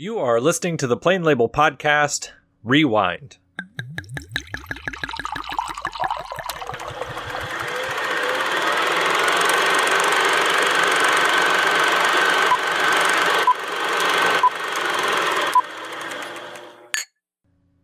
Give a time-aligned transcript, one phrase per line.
[0.00, 2.30] You are listening to the Plain Label Podcast
[2.64, 3.36] Rewind.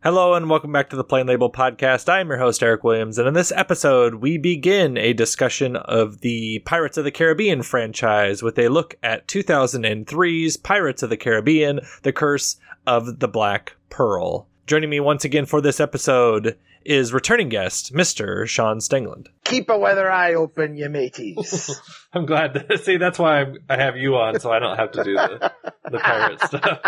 [0.07, 2.09] Hello and welcome back to the Plain Label Podcast.
[2.09, 6.21] I am your host, Eric Williams, and in this episode, we begin a discussion of
[6.21, 11.81] the Pirates of the Caribbean franchise with a look at 2003's Pirates of the Caribbean
[12.03, 12.55] The Curse
[12.87, 14.47] of the Black Pearl.
[14.67, 18.49] Joining me once again for this episode is returning guest, Mr.
[18.49, 19.29] Sean Stangland.
[19.45, 21.71] Keep a weather eye open, you mateys.
[22.13, 24.91] I'm glad to see that's why I'm, I have you on, so I don't have
[24.91, 25.53] to do the,
[25.89, 26.81] the pirate stuff.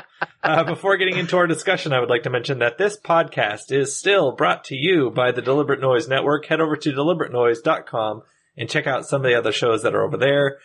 [0.43, 3.95] Uh, before getting into our discussion, I would like to mention that this podcast is
[3.95, 6.47] still brought to you by the Deliberate Noise Network.
[6.47, 8.23] Head over to deliberatenoise.com
[8.57, 10.59] and check out some of the other shows that are over there.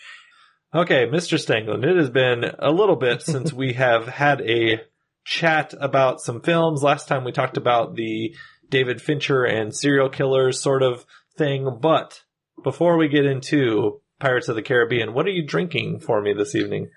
[0.74, 1.38] Okay, Mr.
[1.38, 4.82] Stangland, it has been a little bit since we have had a
[5.24, 6.84] chat about some films.
[6.84, 8.36] Last time we talked about the
[8.70, 11.06] David Fincher and serial killers sort of
[11.38, 12.22] thing, but
[12.64, 16.56] before we get into Pirates of the Caribbean, what are you drinking for me this
[16.56, 16.90] evening?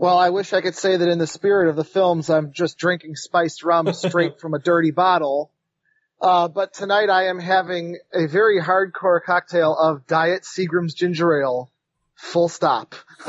[0.00, 2.78] well, I wish I could say that in the spirit of the films, I'm just
[2.78, 5.52] drinking spiced rum straight from a dirty bottle.
[6.18, 11.70] Uh, but tonight I am having a very hardcore cocktail of Diet Seagram's Ginger Ale.
[12.14, 12.94] Full stop.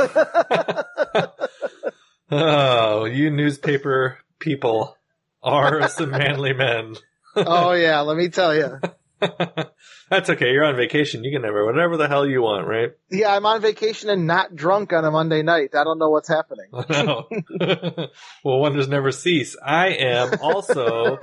[2.31, 4.97] Oh, you newspaper people
[5.43, 6.95] are some manly men.
[7.35, 8.79] oh yeah, let me tell you.
[10.09, 10.51] That's okay.
[10.51, 11.23] You're on vacation.
[11.23, 12.91] You can never whatever the hell you want, right?
[13.09, 15.75] Yeah, I'm on vacation and not drunk on a Monday night.
[15.75, 16.67] I don't know what's happening.
[16.89, 17.27] No.
[18.43, 19.55] well, wonders never cease.
[19.63, 21.17] I am also.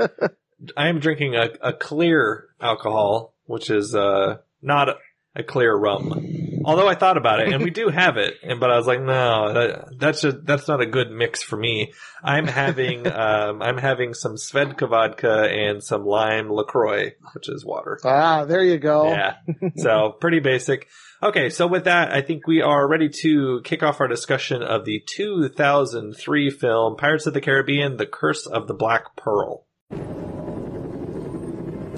[0.77, 4.97] I am drinking a, a clear alcohol, which is uh, not a,
[5.37, 6.38] a clear rum.
[6.69, 9.01] Although I thought about it, and we do have it, and but I was like,
[9.01, 11.95] no, that, that's just that's not a good mix for me.
[12.23, 17.99] I'm having um, I'm having some Svedka vodka and some lime Lacroix, which is water.
[18.05, 19.09] Ah, there you go.
[19.09, 19.37] Yeah.
[19.79, 20.89] So pretty basic.
[21.23, 24.85] Okay, so with that, I think we are ready to kick off our discussion of
[24.85, 29.65] the 2003 film Pirates of the Caribbean: The Curse of the Black Pearl.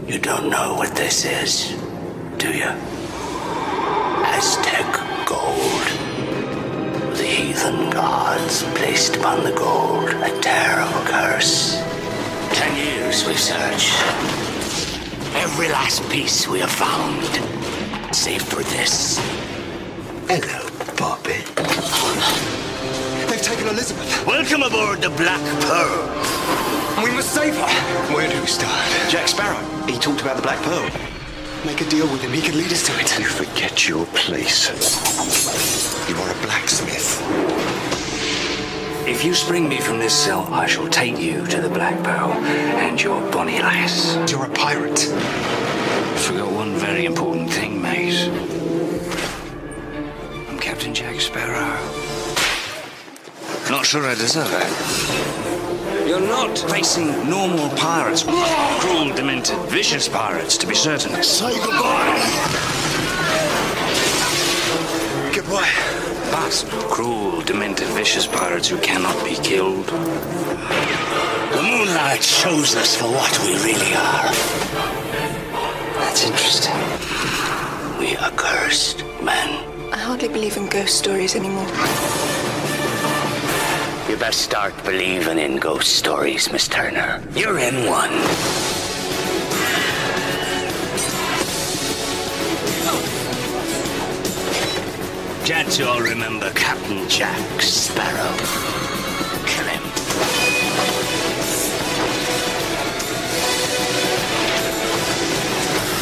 [0.07, 1.77] You don't know what this is,
[2.39, 3.00] do you?
[4.43, 4.87] Aztec
[5.27, 5.85] gold.
[7.15, 11.77] The heathen gods placed upon the gold a terrible curse.
[12.55, 13.93] Ten years we've searched.
[15.37, 17.23] Every last piece we have found,
[18.15, 19.19] save for this.
[20.27, 20.61] Hello,
[20.97, 21.45] Bobby.
[23.29, 27.05] They've taken Elizabeth, Welcome aboard the Black Pearl.
[27.05, 28.15] we must save her.
[28.15, 28.89] Where do we start?
[29.11, 29.61] Jack Sparrow.
[29.87, 31.10] He talked about the Black Pearl.
[31.65, 32.33] Make a deal with him.
[32.33, 33.19] He can lead us to it.
[33.19, 34.69] You forget your place.
[36.09, 37.21] You are a blacksmith.
[39.07, 42.33] If you spring me from this cell, I shall take you to the Black Pearl
[42.33, 44.17] and your bonny lass.
[44.31, 45.01] You're a pirate.
[46.21, 48.29] Forgot one very important thing, mate.
[50.49, 51.77] I'm Captain Jack Sparrow.
[53.71, 55.50] Not sure I deserve it.
[56.07, 58.25] You're not facing normal pirates.
[58.25, 61.23] Cruel, demented, vicious pirates, to be certain.
[61.23, 62.21] Say goodbye.
[65.35, 65.73] Goodbye.
[66.31, 69.87] But cruel, demented, vicious pirates who cannot be killed.
[69.87, 74.33] The moonlight shows us for what we really are.
[76.01, 76.77] That's interesting.
[77.99, 79.65] We are cursed men.
[79.93, 81.67] I hardly believe in ghost stories anymore.
[84.11, 87.23] You best start believing in ghost stories, Miss Turner.
[87.33, 88.11] You're in one.
[95.47, 98.37] Gents, you all remember Captain Jack Sparrow.
[99.47, 99.83] Kill him.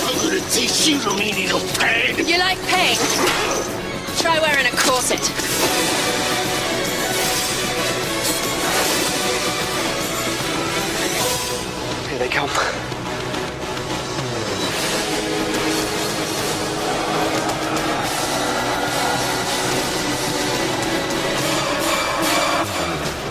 [0.07, 2.27] I'm gonna teach you to meaning of pain.
[2.27, 2.97] You like pain?
[4.17, 6.38] Try wearing a corset.
[12.19, 12.49] Here they come.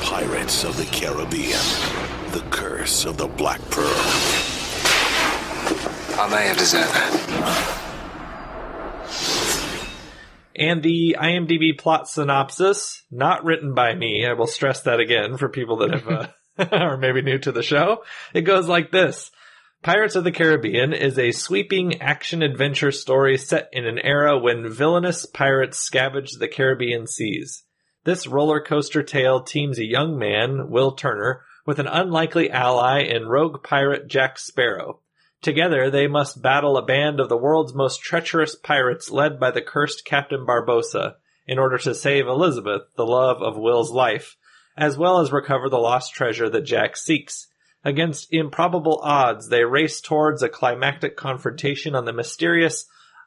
[0.04, 1.60] Pirates of the Caribbean.
[2.32, 3.86] The Curse of the Black Pearl.
[6.18, 7.84] I may have deserved that.
[10.56, 14.26] And the IMDb plot synopsis, not written by me.
[14.26, 16.28] I will stress that again for people that have, uh,
[16.72, 18.04] are maybe new to the show.
[18.34, 19.32] It goes like this.
[19.84, 24.70] Pirates of the Caribbean is a sweeping action adventure story set in an era when
[24.70, 27.64] villainous pirates scavenge the Caribbean seas.
[28.04, 33.28] This roller coaster tale teams a young man, Will Turner, with an unlikely ally in
[33.28, 35.02] rogue pirate Jack Sparrow.
[35.42, 39.62] Together, they must battle a band of the world's most treacherous pirates led by the
[39.62, 41.16] cursed Captain Barbossa
[41.46, 44.36] in order to save Elizabeth, the love of Will's life,
[44.78, 47.48] as well as recover the lost treasure that Jack seeks.
[47.84, 52.86] Against improbable odds, they race towards a climactic confrontation on the mysterious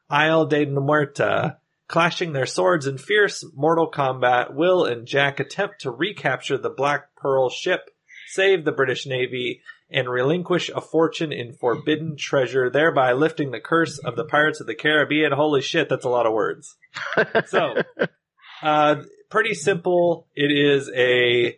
[0.08, 1.56] Isle de Muerta.
[1.88, 7.16] Clashing their swords in fierce mortal combat, Will and Jack attempt to recapture the Black
[7.16, 7.90] Pearl ship,
[8.28, 13.98] save the British Navy, and relinquish a fortune in forbidden treasure, thereby lifting the curse
[13.98, 15.32] of the Pirates of the Caribbean.
[15.32, 16.76] Holy shit, that's a lot of words.
[17.46, 17.74] so,
[18.62, 20.26] uh, pretty simple.
[20.34, 21.56] It is a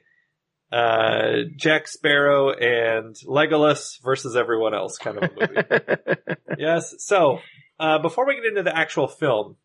[0.71, 6.37] uh, Jack Sparrow and Legolas versus everyone else kind of a movie.
[6.59, 6.95] yes.
[6.99, 7.41] So,
[7.81, 9.57] uh, before we get into the actual film,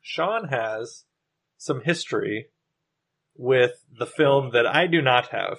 [0.00, 1.04] Sean has
[1.56, 2.46] some history
[3.36, 5.58] with the film that I do not have.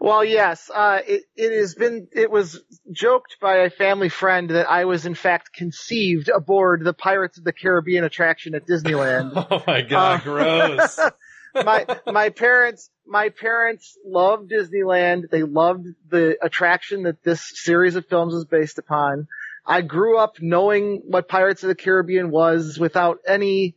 [0.00, 2.60] Well, yes, uh, it, it has been, it was
[2.92, 7.44] joked by a family friend that I was in fact conceived aboard the Pirates of
[7.44, 9.32] the Caribbean attraction at Disneyland.
[9.50, 10.98] Oh my god, Uh, gross.
[11.54, 15.30] my, my parents, my parents loved Disneyland.
[15.30, 19.28] They loved the attraction that this series of films is based upon.
[19.64, 23.76] I grew up knowing what Pirates of the Caribbean was without any,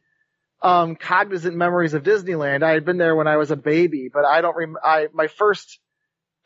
[0.61, 2.63] um, cognizant memories of Disneyland.
[2.63, 5.27] I had been there when I was a baby, but I don't rem- I, my
[5.27, 5.79] first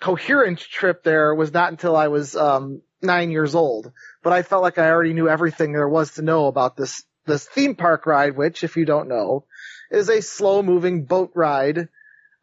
[0.04, 3.92] coherent trip there was not until I was um, nine years old.
[4.22, 7.46] But I felt like I already knew everything there was to know about this this
[7.48, 9.46] theme park ride, which, if you don't know,
[9.90, 11.88] is a slow moving boat ride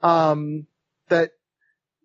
[0.00, 0.66] um,
[1.10, 1.32] that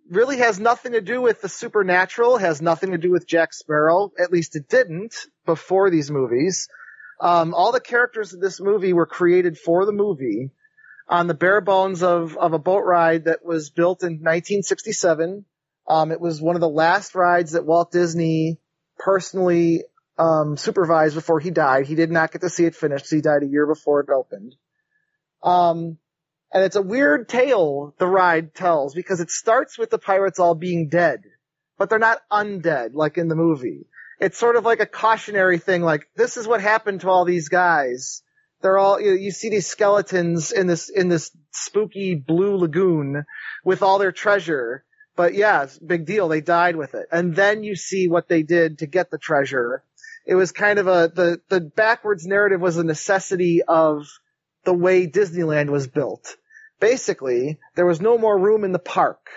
[0.09, 4.11] really has nothing to do with the supernatural, has nothing to do with Jack Sparrow.
[4.19, 5.15] At least it didn't
[5.45, 6.67] before these movies.
[7.21, 10.51] Um, all the characters of this movie were created for the movie
[11.07, 15.45] on the bare bones of, of a boat ride that was built in 1967.
[15.87, 18.57] Um, it was one of the last rides that Walt Disney
[18.97, 19.83] personally
[20.17, 21.85] um, supervised before he died.
[21.85, 23.09] He did not get to see it finished.
[23.09, 24.55] He died a year before it opened.
[25.43, 25.97] Um,
[26.51, 30.55] and it's a weird tale the ride tells because it starts with the pirates all
[30.55, 31.23] being dead,
[31.77, 33.85] but they're not undead like in the movie.
[34.19, 37.49] It's sort of like a cautionary thing, like this is what happened to all these
[37.49, 38.23] guys
[38.61, 43.25] they're all you, you see these skeletons in this in this spooky blue lagoon
[43.63, 44.83] with all their treasure.
[45.15, 46.27] But yeah big deal.
[46.27, 47.07] They died with it.
[47.11, 49.83] And then you see what they did to get the treasure.
[50.25, 54.07] It was kind of a the the backwards narrative was a necessity of
[54.63, 56.35] the way disneyland was built.
[56.79, 59.27] Basically there was no more room in the park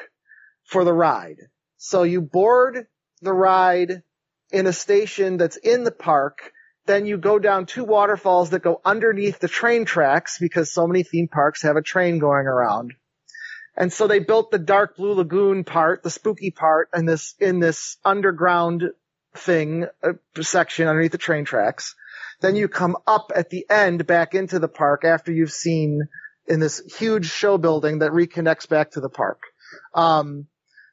[0.64, 1.38] for the ride.
[1.76, 2.87] So you board
[3.21, 4.03] the ride
[4.50, 6.53] in a station that's in the park
[6.88, 11.05] then you go down two waterfalls that go underneath the train tracks because so many
[11.05, 12.94] theme parks have a train going around.
[13.76, 17.61] And so they built the dark blue lagoon part, the spooky part, and this in
[17.61, 18.90] this underground
[19.37, 21.94] thing uh, section underneath the train tracks.
[22.40, 26.08] Then you come up at the end back into the park after you've seen
[26.46, 29.43] in this huge show building that reconnects back to the park.
[29.94, 30.46] Um,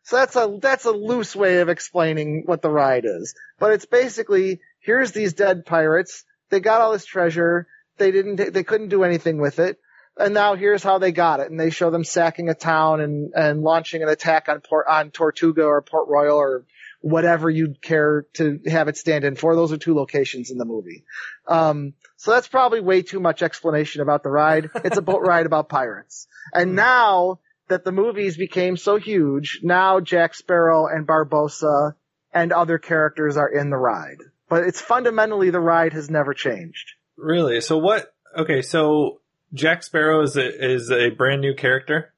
[0.04, 3.86] so that's a that's a loose way of explaining what the ride is, but it's
[3.86, 6.24] basically here's these dead pirates.
[6.50, 7.68] They got all this treasure.
[7.98, 9.80] They didn't, they couldn't do anything with it.
[10.18, 11.52] And now here's how they got it.
[11.52, 15.12] And they show them sacking a town and, and launching an attack on Port, on
[15.12, 16.66] Tortuga or Port Royal or
[17.02, 19.56] whatever you'd care to have it stand in for.
[19.56, 21.04] Those are two locations in the movie.
[21.48, 24.70] Um, so that's probably way too much explanation about the ride.
[24.76, 26.28] It's a boat ride about pirates.
[26.54, 31.96] And now that the movies became so huge, now Jack Sparrow and Barbossa
[32.34, 36.94] and other characters are in the ride but it's fundamentally the ride has never changed.
[37.18, 37.62] Really?
[37.62, 38.14] So what?
[38.38, 39.22] Okay, so
[39.54, 42.14] Jack Sparrow is a, is a brand new character.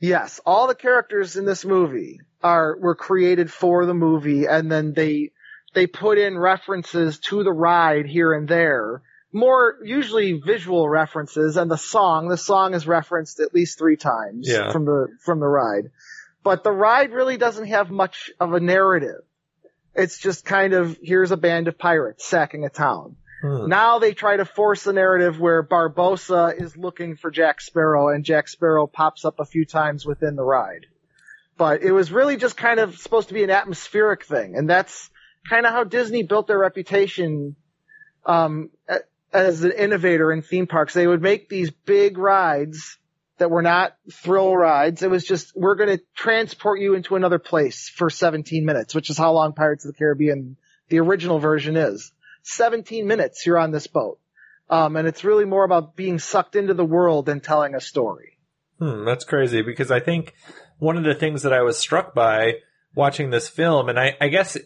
[0.00, 4.92] Yes, all the characters in this movie are were created for the movie, and then
[4.92, 5.32] they
[5.74, 9.02] they put in references to the ride here and there.
[9.32, 12.28] More usually visual references, and the song.
[12.28, 14.70] The song is referenced at least three times Yeah.
[14.72, 15.90] from the from the ride.
[16.44, 19.22] But the ride really doesn't have much of a narrative.
[19.94, 23.16] It's just kind of here's a band of pirates sacking a town.
[23.42, 23.68] Hmm.
[23.68, 28.24] Now they try to force a narrative where Barbossa is looking for Jack Sparrow and
[28.24, 30.86] Jack Sparrow pops up a few times within the ride.
[31.56, 34.56] But it was really just kind of supposed to be an atmospheric thing.
[34.56, 35.10] And that's
[35.48, 37.56] kind of how Disney built their reputation,
[38.26, 38.70] um,
[39.32, 40.94] as an innovator in theme parks.
[40.94, 42.98] They would make these big rides
[43.38, 45.02] that were not thrill rides.
[45.02, 49.10] It was just, we're going to transport you into another place for 17 minutes, which
[49.10, 50.56] is how long Pirates of the Caribbean,
[50.88, 52.12] the original version is.
[52.42, 54.18] 17 minutes you're on this boat.
[54.70, 58.38] Um, and it's really more about being sucked into the world than telling a story.
[58.78, 60.34] Hmm, that's crazy because I think
[60.78, 62.54] one of the things that I was struck by
[62.94, 64.56] watching this film, and I, I guess,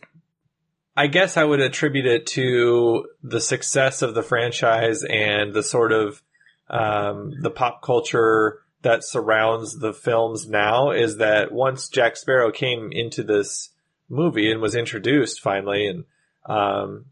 [0.97, 5.93] I guess I would attribute it to the success of the franchise and the sort
[5.93, 6.23] of
[6.69, 12.91] um, the pop culture that surrounds the films now is that once Jack Sparrow came
[12.93, 13.71] into this
[14.09, 16.05] movie and was introduced finally, and
[16.47, 17.07] um,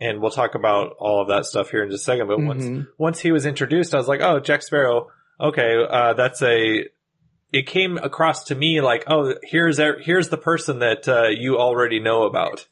[0.00, 2.28] and we'll talk about all of that stuff here in just a second.
[2.28, 2.86] But once Mhm.
[2.98, 5.08] once he was introduced, I was like, oh, Jack Sparrow.
[5.40, 6.84] Okay, uh, that's a.
[7.50, 11.56] It came across to me like, oh, here's a, here's the person that uh, you
[11.58, 12.66] already know about.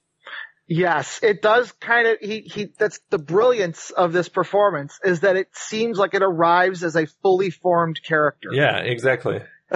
[0.68, 5.36] Yes, it does kind of, he, he, that's the brilliance of this performance is that
[5.36, 8.48] it seems like it arrives as a fully formed character.
[8.52, 9.40] Yeah, exactly.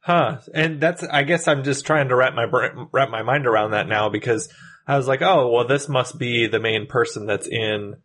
[0.00, 0.38] Huh.
[0.54, 2.46] And that's, I guess I'm just trying to wrap my,
[2.92, 4.48] wrap my mind around that now because
[4.86, 7.96] I was like, oh, well, this must be the main person that's in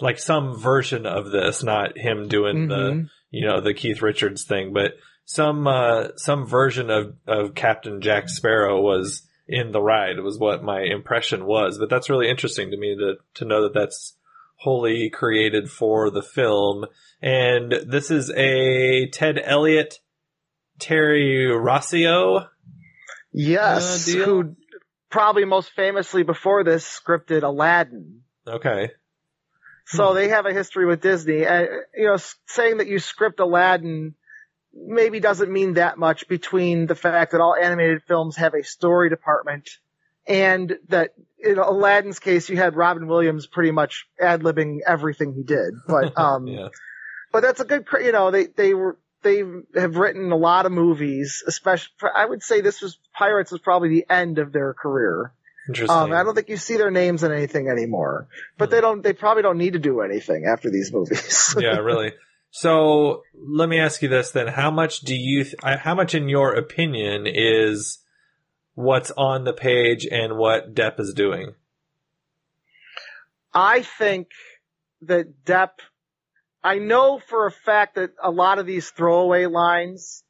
[0.00, 3.10] like some version of this, not him doing the, Mhm.
[3.30, 4.92] you know, the Keith Richards thing, but
[5.26, 10.62] some, uh, some version of, of Captain Jack Sparrow was in the ride was what
[10.62, 11.76] my impression was.
[11.76, 14.16] But that's really interesting to me to, to know that that's
[14.54, 16.86] wholly created for the film.
[17.20, 19.98] And this is a Ted Elliott
[20.78, 22.46] Terry Rossio.
[23.32, 24.56] yes, Uh, who
[25.10, 28.20] probably most famously before this scripted Aladdin.
[28.46, 28.92] Okay.
[29.86, 31.44] So they have a history with Disney.
[31.44, 31.66] And,
[31.96, 32.16] you know,
[32.46, 34.14] saying that you script Aladdin
[34.72, 39.10] maybe doesn't mean that much between the fact that all animated films have a story
[39.10, 39.68] department
[40.26, 45.74] and that in Aladdin's case, you had Robin Williams pretty much ad-libbing everything he did.
[45.86, 46.68] But, um, Yeah.
[47.32, 49.42] but that's a good, you know, they, they were, they
[49.74, 53.88] have written a lot of movies, especially, I would say this was, Pirates was probably
[53.88, 55.32] the end of their career.
[55.68, 55.94] Interesting.
[55.94, 59.12] Um, I don't think you see their names in anything anymore, but they don't, they
[59.12, 61.54] probably don't need to do anything after these movies.
[61.60, 62.12] yeah, really.
[62.50, 65.44] So let me ask you this then: How much do you?
[65.44, 67.98] Th- how much, in your opinion, is
[68.74, 71.54] what's on the page and what Depp is doing?
[73.52, 74.28] I think
[75.02, 75.70] that Depp,
[76.62, 80.22] I know for a fact that a lot of these throwaway lines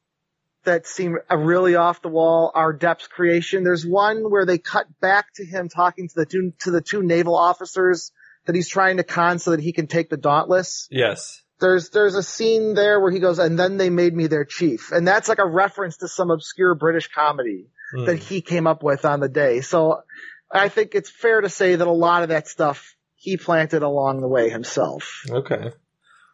[0.64, 3.64] that seem really off the wall are Depp's creation.
[3.64, 7.02] There's one where they cut back to him talking to the two, to the two
[7.02, 8.12] naval officers
[8.46, 10.86] that he's trying to con so that he can take the Dauntless.
[10.90, 11.42] Yes.
[11.60, 14.92] There's, there's a scene there where he goes, and then they made me their chief.
[14.92, 18.04] And that's like a reference to some obscure British comedy Hmm.
[18.04, 19.60] that he came up with on the day.
[19.60, 20.02] So
[20.50, 24.20] I think it's fair to say that a lot of that stuff he planted along
[24.20, 25.24] the way himself.
[25.28, 25.72] Okay.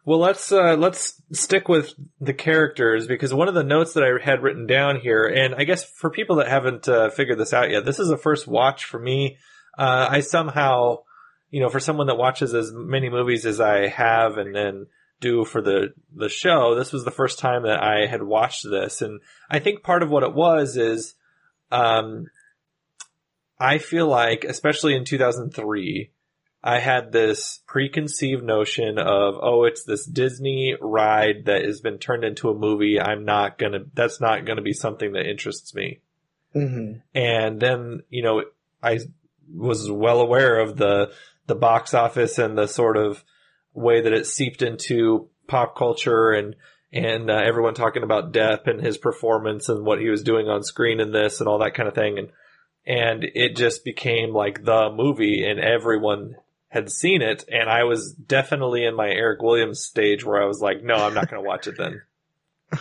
[0.05, 4.23] Well, let's uh, let's stick with the characters because one of the notes that I
[4.23, 7.71] had written down here, and I guess for people that haven't uh, figured this out
[7.71, 9.37] yet, this is a first watch for me.
[9.77, 10.99] Uh, I somehow,
[11.49, 14.85] you know, for someone that watches as many movies as I have, and then
[15.19, 19.01] do for the the show, this was the first time that I had watched this,
[19.01, 21.15] and I think part of what it was is,
[21.71, 22.27] um,
[23.59, 26.11] I feel like, especially in 2003.
[26.63, 32.25] I had this preconceived notion of, oh, it's this Disney ride that has been turned
[32.25, 32.99] into a movie.
[32.99, 36.01] I'm not gonna, that's not gonna be something that interests me.
[36.55, 36.99] Mm-hmm.
[37.13, 38.43] And then, you know,
[38.81, 38.99] I
[39.53, 41.13] was well aware of the,
[41.45, 43.23] the box office and the sort of
[43.77, 46.55] way that it seeped into pop culture and,
[46.91, 50.63] and uh, everyone talking about Depp and his performance and what he was doing on
[50.63, 52.17] screen in this and all that kind of thing.
[52.17, 52.29] And,
[52.85, 56.35] and it just became like the movie and everyone
[56.69, 57.45] had seen it.
[57.51, 61.13] And I was definitely in my Eric Williams stage where I was like, no, I'm
[61.13, 62.01] not going to watch it then.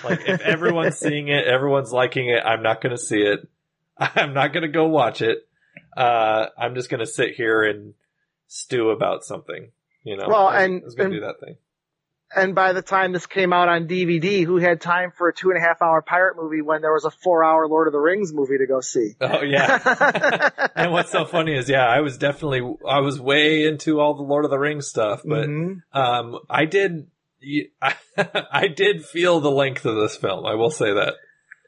[0.02, 3.48] Like if everyone's seeing it, everyone's liking it, I'm not going to see it.
[3.98, 5.46] I'm not going to go watch it.
[5.96, 7.94] Uh, I'm just going to sit here and
[8.48, 9.70] stew about something,
[10.06, 10.26] you know?
[10.28, 11.56] Well, and- I was going to and- do that thing.
[12.34, 15.50] And by the time this came out on DVD, who had time for a two
[15.50, 18.00] and a half hour pirate movie when there was a four hour Lord of the
[18.00, 19.12] Rings movie to go see?
[19.20, 20.50] Oh yeah.
[20.74, 24.24] and what's so funny is, yeah, I was definitely, I was way into all the
[24.24, 25.82] Lord of the Rings stuff, but, Mhm.
[25.92, 27.06] um, I did,
[28.16, 30.44] I did feel the length of this film.
[30.46, 31.14] I will say that.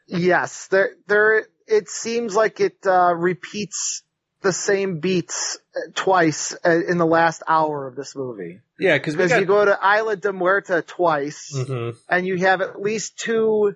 [0.09, 4.03] Yes, there, there, it seems like it, uh, repeats
[4.43, 8.61] the same beats uh, twice uh, in the last hour of this movie.
[8.79, 11.97] Yeah, cause we got, you go to Isla de Muerta twice, Mhm.
[12.09, 13.75] and you have at least two,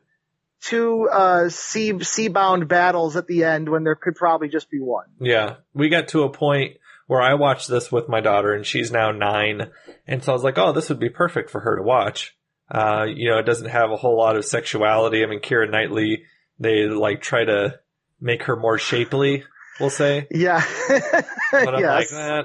[0.63, 5.07] two, uh, sea, sea-bound battles at the end when there could probably just be one.
[5.21, 6.77] Yeah, we got to a point
[7.09, 9.71] where I watched this with my daughter, and she's now nine,
[10.07, 12.37] and so I was like, "Oh, this would be perfect for her to watch."
[12.71, 15.23] Uh, you know, it doesn't have a whole lot of sexuality.
[15.23, 16.23] I mean, Keira Knightley,
[16.59, 17.81] they like try to
[18.21, 19.45] make her more shapely.
[19.81, 20.65] We'll say, Yeah.
[20.89, 22.13] but I'm yes.
[22.13, 22.43] like, eh.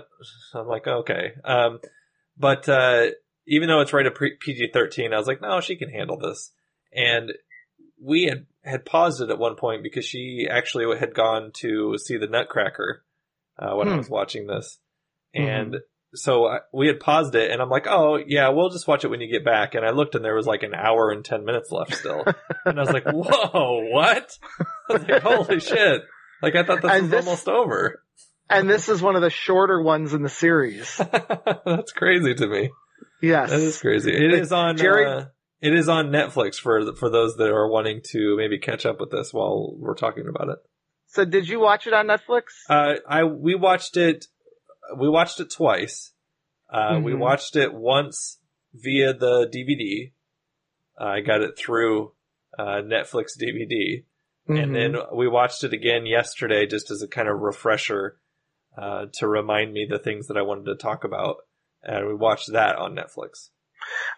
[0.54, 1.32] I'm like, okay.
[1.44, 1.80] Um,
[2.38, 3.08] but uh,
[3.48, 6.52] even though it's rated PG thirteen, I was like, no, she can handle this.
[6.94, 7.34] And
[8.02, 12.18] we had had paused it at one point because she actually had gone to see
[12.18, 13.04] the Nutcracker
[13.60, 13.98] uh, when I Hmm.
[13.98, 14.78] was watching this,
[15.34, 15.78] and
[16.14, 19.10] so I, we had paused it, and I'm like, oh yeah, we'll just watch it
[19.10, 19.74] when you get back.
[19.76, 22.24] And I looked, and there was like an hour and ten minutes left still,
[22.66, 24.38] and I was like, whoa, what?
[24.90, 26.02] I was like, holy shit!
[26.42, 28.04] Like I thought this And was this- almost over.
[28.50, 30.96] And this is one of the shorter ones in the series.
[31.66, 32.72] That's crazy to me.
[33.22, 33.50] Yes.
[33.50, 34.14] That is crazy.
[34.16, 34.78] It is on.
[34.78, 35.26] Jerry- uh,
[35.60, 39.12] it is on Netflix for for those that are wanting to maybe catch up with
[39.12, 40.60] this while we're talking about it.
[41.08, 42.44] So did you watch it on Netflix?
[42.70, 44.28] Uh, I we watched it.
[44.98, 46.14] We watched it twice.
[46.72, 47.20] Uh, We Mhm.
[47.20, 48.40] watched it once
[48.74, 50.14] via the DVD.
[50.98, 52.14] I got it through
[52.58, 54.04] uh, Netflix DVD,
[54.48, 54.74] and Mhm.
[54.74, 58.18] then we watched it again yesterday just as a kind of refresher
[58.78, 61.38] uh, to remind me the things that I wanted to talk about.
[61.84, 63.50] And we watched that on Netflix.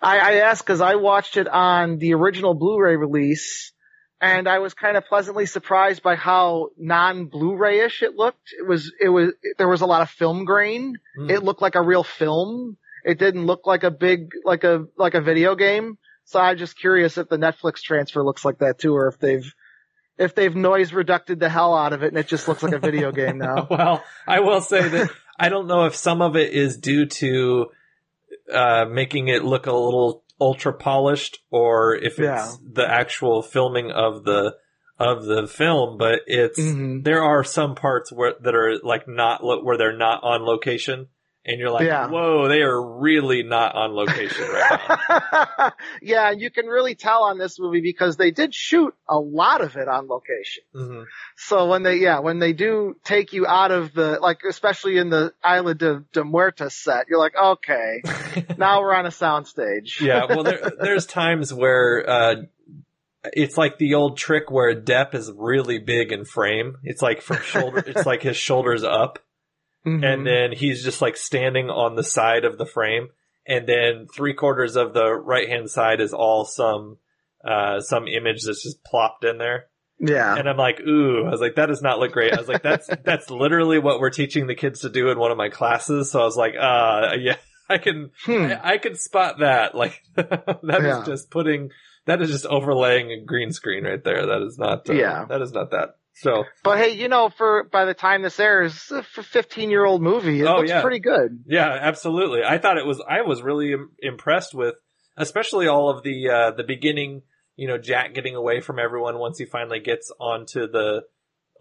[0.01, 3.71] I, I asked because I watched it on the original Blu-ray release,
[4.19, 8.49] and I was kind of pleasantly surprised by how non-Blu-ray-ish it looked.
[8.57, 10.95] It was, it was, there was a lot of film grain.
[11.19, 11.29] Mm.
[11.31, 12.77] It looked like a real film.
[13.05, 15.97] It didn't look like a big, like a, like a video game.
[16.25, 19.53] So I'm just curious if the Netflix transfer looks like that too, or if they've,
[20.19, 22.79] if they've noise reducted the hell out of it and it just looks like a
[22.79, 23.65] video game now.
[23.71, 25.09] well, I will say that
[25.39, 27.67] I don't know if some of it is due to
[28.53, 32.51] uh, making it look a little ultra polished, or if it's Yeah.
[32.73, 34.55] the actual filming of the
[34.97, 35.97] of the film.
[35.97, 37.03] But it's Mhm.
[37.03, 41.07] there are some parts where that are like not lo- where they're not on location,
[41.49, 42.07] and you're like, Yeah.
[42.07, 45.71] whoa, they are really not on location right now.
[46.01, 49.61] yeah, and you can really tell on this movie because they did shoot a lot
[49.61, 50.63] of it on location.
[50.75, 51.05] Mhm.
[51.35, 55.09] So when they, yeah, when they do take you out of the, like, especially in
[55.09, 58.01] the Isla de, de Muertos set, you're like, okay,
[58.57, 59.99] now we're on a soundstage.
[60.01, 62.35] yeah, well, there, there's times where uh,
[63.33, 66.77] it's like the old trick where Depp is really big in frame.
[66.83, 69.19] It's like from shoulder, it's like his shoulders up,
[69.85, 70.03] Mhm.
[70.05, 73.09] and then he's just like standing on the side of the frame,
[73.47, 76.97] and then three quarters of the right hand side is all some
[77.45, 79.67] uh, some image that's just plopped in there.
[79.97, 80.35] yeah.
[80.35, 82.33] And I'm like, ooh, I was like, that does not look great.
[82.33, 85.31] I was like, that's, that's literally what we're teaching the kids to do in one
[85.31, 86.11] of my classes.
[86.11, 87.37] So I was like, uh, yeah,
[87.69, 88.31] I can, Hmm.
[88.51, 89.73] I, I can spot that.
[89.75, 91.03] Like, that is Yeah.
[91.05, 91.69] just putting,
[92.05, 94.25] that is just overlaying a green screen right there.
[94.25, 95.23] That is not, uh, Yeah.
[95.29, 95.95] that is not that.
[96.21, 98.75] So, But hey, you know, for, by the time this airs,
[99.13, 100.81] for 15 year old movie, it Oh, looks yeah.
[100.81, 101.43] pretty good.
[101.47, 102.43] yeah, absolutely.
[102.43, 104.75] I thought it was, I was really im- impressed with,
[105.17, 107.21] especially all of the, uh, the beginning,
[107.55, 111.03] you know, Jack getting away from everyone once he finally gets onto the,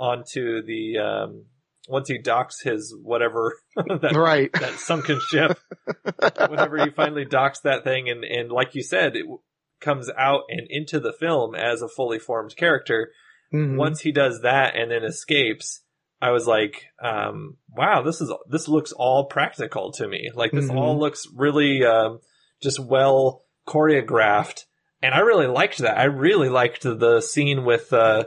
[0.01, 1.44] onto the, um,
[1.88, 4.53] once he docks his whatever that Right.
[4.53, 5.59] that sunken ship.
[6.49, 9.40] Whenever he finally docks that thing, and and like you said, it w-
[9.81, 13.11] comes out and into the film as a fully formed character.
[13.53, 13.77] Mhm.
[13.77, 15.83] Once he does that and then escapes,
[16.21, 20.31] I was like, um, wow, this is this looks all practical to me.
[20.35, 20.77] Like this Mhm.
[20.77, 22.21] all looks really um,
[22.63, 24.65] just well choreographed,
[25.03, 25.97] and I really liked that.
[25.99, 27.93] I really liked the scene with.
[27.93, 28.25] Uh,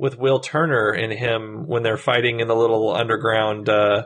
[0.00, 4.04] with Will Turner and him when they're fighting in the little underground, uh,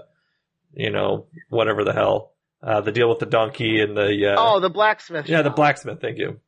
[0.72, 4.58] you know, whatever the hell, uh, the deal with the donkey and the, uh, oh,
[4.58, 5.28] the blacksmith.
[5.28, 6.00] yeah, the blacksmith.
[6.00, 6.40] Thank you.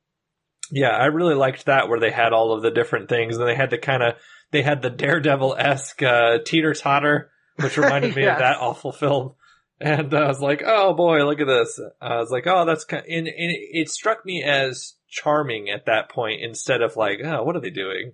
[0.70, 3.55] Yeah, I really liked that where they had all of the different things and they
[3.55, 4.14] had the kind of,
[4.50, 9.35] they had the Daredevil esque, uh, teeter totter, which reminded me of that awful film.
[9.81, 11.81] And I was like, oh boy, look at this.
[12.00, 16.09] I was like, oh, that's kind and, and it struck me as charming at that
[16.11, 18.12] point instead of like, oh, what are they doing?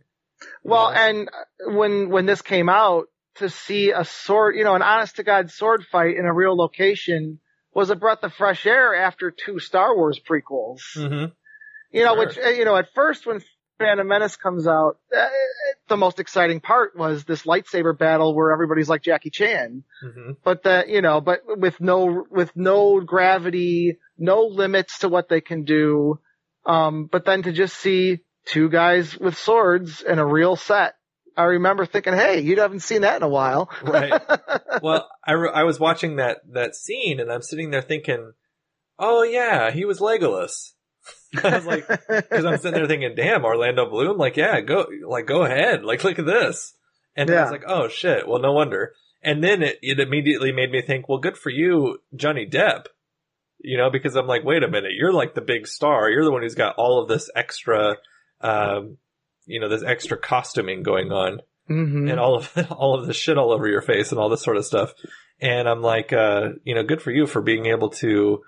[0.65, 1.07] Well, Yeah.
[1.07, 1.31] and
[1.67, 5.51] when when this came out, to see a sword, you know, an honest to god
[5.51, 7.39] sword fight in a real location
[7.73, 10.81] was a breath of fresh air after two Star Wars prequels.
[10.95, 11.27] hmm
[11.91, 12.27] You know, Sure.
[12.27, 13.43] which uh, you know, at first when
[13.79, 15.29] Phantom Menace comes out, uh,
[15.89, 19.85] the most exciting part was this lightsaber battle where everybody's like Jackie Chan.
[20.03, 25.29] hmm But the you know, but with no with no gravity, no limits to what
[25.29, 26.21] they can do.
[26.67, 30.95] Um, but then to just see two guys with swords in a real set.
[31.37, 33.71] I remember thinking, hey, you haven't seen that in a while.
[33.83, 34.21] Right.
[34.83, 38.33] well, I, re- I was watching that, that scene and I'm sitting there thinking,
[38.99, 40.73] oh yeah, he was Legolas.
[41.45, 45.27] I was like, cause I'm sitting there thinking, damn, Orlando Bloom, like, yeah, go, like,
[45.27, 45.85] go ahead.
[45.85, 46.75] Like, look at this.
[47.17, 48.95] And then I was like, oh shit, well, no wonder.
[49.23, 52.87] And then it, it immediately made me think, well, good for you, Johnny Depp.
[53.63, 56.09] You know, because I'm like, wait a minute, you're like the big star.
[56.09, 57.97] You're the one who's got all of this extra,
[58.41, 58.97] um,
[59.45, 63.39] you know, this extra costuming going on hmm and all of all of the shit
[63.39, 64.93] all over your face and all this sort of stuff.
[65.41, 68.43] And I'm like, uh, you know, good for you for being able to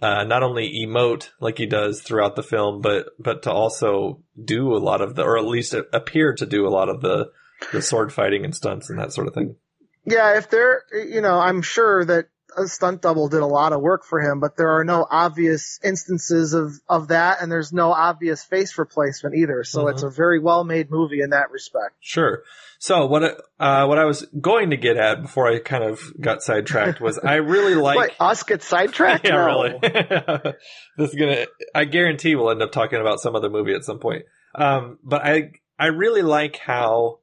[0.00, 4.74] uh, not only emote like he does throughout the film, but but to also do
[4.74, 7.30] a lot of the, or at least appear to do a lot of the
[7.72, 9.56] the sword fighting and stunts and that sort of thing.
[10.04, 13.80] Yeah, if they're, you know, I'm sure that a stunt double did a lot of
[13.80, 17.92] work for him, but there are no obvious instances of, of that, and there's no
[17.92, 19.64] obvious face replacement either.
[19.64, 21.96] So it's a very well made movie in that respect.
[22.00, 22.42] Sure.
[22.78, 23.22] So what
[23.58, 27.18] uh, what I was going to get at before I kind of got sidetracked was
[27.18, 27.96] I really like.
[27.96, 29.24] What, us get sidetracked?
[29.28, 29.78] yeah, really.
[30.98, 31.46] this is gonna.
[31.74, 34.24] I guarantee we'll end up talking about some other movie at some point.
[34.54, 37.20] Um, but I I really like how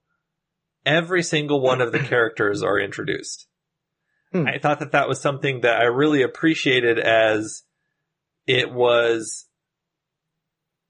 [0.85, 3.47] every single one of the characters are introduced.
[4.33, 4.47] Hmm.
[4.47, 7.63] I thought that that was something that I really appreciated as
[8.47, 9.45] it was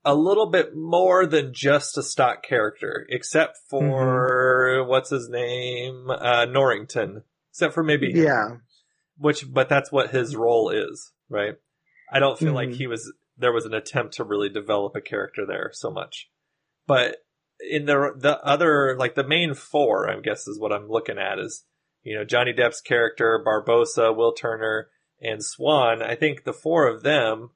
[0.06, 6.46] a little bit more than just a stock character, except for what's his name, uh,
[6.46, 8.48] Norrington, except for maybe him Yeah.
[9.18, 11.54] which but that's what his role is right
[12.12, 12.76] i don't feel like Mhm.
[12.78, 16.32] he was there was an attempt to really develop a character there so much
[16.88, 17.18] but
[17.60, 21.38] in the the other like the main four i guess is what i'm looking at
[21.38, 21.64] is
[22.04, 24.88] you know johnny depp's character barbossa will turner
[25.22, 27.50] and swan i think the four of them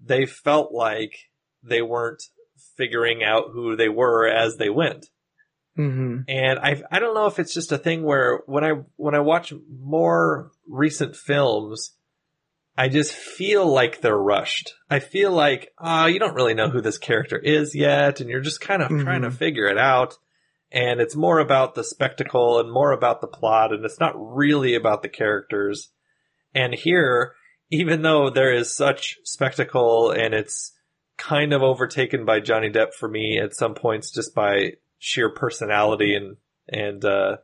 [0.00, 1.30] they felt like
[1.62, 2.22] they weren't
[2.76, 5.06] figuring out who they were as they went
[5.76, 9.14] hmm and I I don't know if it's just a thing where when I when
[9.14, 11.96] I watch more recent films,
[12.76, 14.74] I just feel like they're rushed.
[14.90, 18.40] I feel like ah, you don't really know who this character is yet, and you're
[18.40, 19.02] just kind of Mhm.
[19.02, 20.14] trying to figure it out.
[20.72, 24.74] And it's more about the spectacle and more about the plot, and it's not really
[24.74, 25.90] about the characters.
[26.54, 27.34] And here,
[27.70, 30.72] even though there is such spectacle and it's
[31.16, 36.14] kind of overtaken by Johnny Depp for me at some points just by sheer personality
[36.14, 36.36] and
[36.68, 37.36] and uh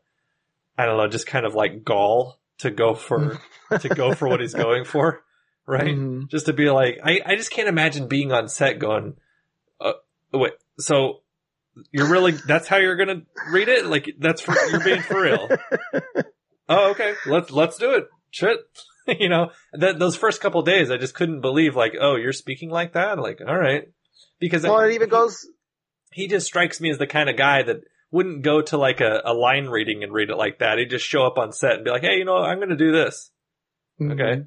[0.77, 3.41] I don't know, just kind of like gall to go for
[3.81, 5.23] to go for what he's going for,
[5.67, 5.97] right?
[5.97, 6.29] Mhm.
[6.29, 9.17] Just to be like, I I just can't imagine being on set going,
[9.81, 9.93] uh,
[10.33, 11.23] wait, so
[11.93, 13.87] you're really that's how you're gonna read it?
[13.87, 15.49] Like that's for you're being for real?
[16.69, 18.09] oh, okay, let's let's do it.
[18.31, 18.59] Shit.
[19.19, 22.69] you know, that those first couple days, I just couldn't believe, like, oh, you're speaking
[22.71, 23.19] like that.
[23.19, 23.85] Like, all right,
[24.39, 25.47] because Well, I- it even goes.
[26.13, 27.79] he just strikes me as the kind of guy that
[28.11, 30.79] wouldn't go to like a, a line reading and read it like that.
[30.79, 32.77] He'd just show up on set and be like, "Hey, you know, I'm going to
[32.77, 33.31] do this."
[34.01, 34.13] Mm-hmm.
[34.13, 34.43] Okay.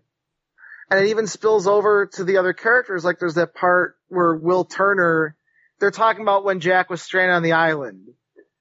[0.92, 3.04] and it even spills over to the other characters.
[3.04, 5.36] Like there's that part where Will Turner,
[5.82, 8.08] they're talking about when Jack was stranded on the island,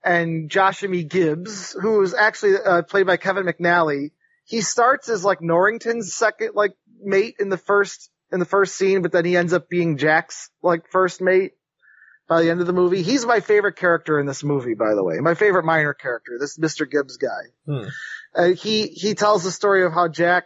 [0.02, 1.04] and Joshua E.
[1.04, 4.10] Gibbs, who is actually uh, played by Kevin McNally,
[4.46, 9.02] he starts as like Norrington's second like mate in the first in the first scene,
[9.02, 11.52] but then he ends up being Jack's like first mate
[12.26, 13.02] by the end of the movie.
[13.02, 15.18] He's my favorite character in this movie, by the way.
[15.18, 16.90] My favorite minor character, this Mr.
[16.90, 17.28] Gibbs guy.
[17.66, 17.88] Hmm.
[18.34, 20.44] Uh, he he tells the story of how Jack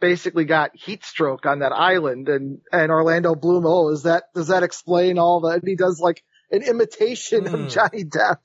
[0.00, 4.48] basically got heat stroke on that island and and Orlando Bloom oh is that does
[4.48, 7.54] that explain all that and he does like an imitation Hmm.
[7.54, 8.38] of Johnny Depp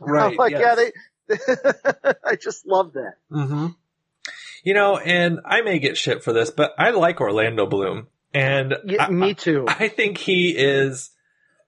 [0.00, 0.32] Right.
[0.32, 0.60] I'm like yes.
[0.60, 0.92] yeah they
[2.24, 3.68] I just love that Mm-hmm.
[4.64, 8.74] You know, and I may get shit for this, but I like Orlando Bloom, and
[8.84, 11.10] yeah, I, me too I think he is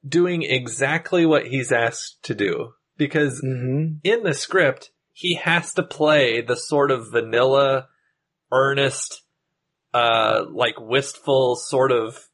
[0.06, 3.98] doing exactly what he's asked to do because mm-hmm.
[4.02, 7.88] in the script he has to play the sort of vanilla,
[8.52, 9.22] earnest,
[9.94, 12.28] uh, like wistful sort of,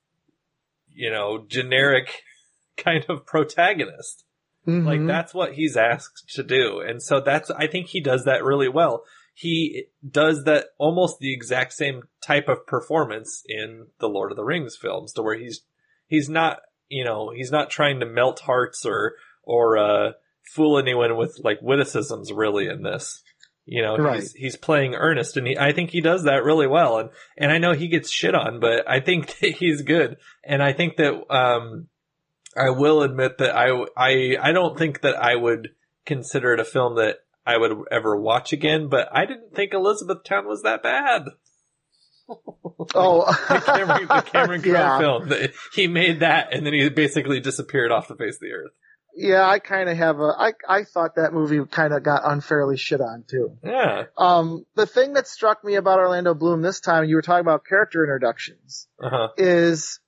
[0.88, 2.22] you know, generic
[2.77, 4.24] kind of protagonist.
[4.66, 4.87] Mm-hmm.
[4.87, 6.81] Like that's what he's asked to do.
[6.81, 9.05] And so that's, I think he does that really well.
[9.35, 14.44] He does that almost the exact same type of performance in the Lord of the
[14.44, 15.62] Rings films to where he's,
[16.07, 20.12] he's not, you know, he's not trying to melt hearts or, or, uh,
[20.53, 23.22] fool anyone with like witticisms really in this.
[23.66, 24.20] You know, Right.
[24.20, 26.98] he's, he's playing earnest and he, I think he does that really well.
[26.98, 30.16] And, and I know he gets shit on, but I think that he's good.
[30.44, 31.88] And I think that, um,
[32.57, 35.70] I will admit that I, I, I don't think that I would
[36.07, 40.46] consider it a film that I would ever watch again, but I didn't think Elizabethtown
[40.46, 41.22] was that bad.
[42.94, 45.29] oh The Cameron, the Cameron Crowe yeah film.
[45.29, 48.72] that He made that and then he basically disappeared off the face of the earth.
[49.16, 52.77] Yeah I kind of have a I I thought that movie kind of got unfairly
[52.77, 54.05] shit on too Yeah.
[54.18, 57.64] um the thing that struck me about Orlando Bloom this time you were talking about
[57.64, 59.29] character introductions Uh huh.
[59.37, 60.00] is,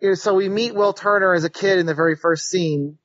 [0.00, 2.98] is so we meet Will Turner as a kid in the very first scene.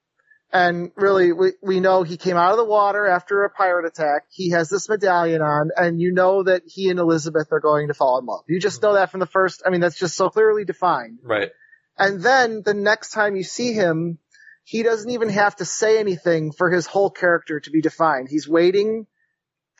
[0.49, 4.23] And really, we, we know he came out of the water after a pirate attack.
[4.31, 7.93] He has this medallion on, and you know that he and Elizabeth are going to
[7.93, 8.45] fall in love.
[8.47, 11.19] You just know that from the first, I mean, that's just so clearly defined.
[11.21, 11.49] Right.
[11.97, 14.19] And then the next time you see him,
[14.67, 18.27] he doesn't even have to say anything for his whole character to be defined.
[18.29, 19.07] He's waiting,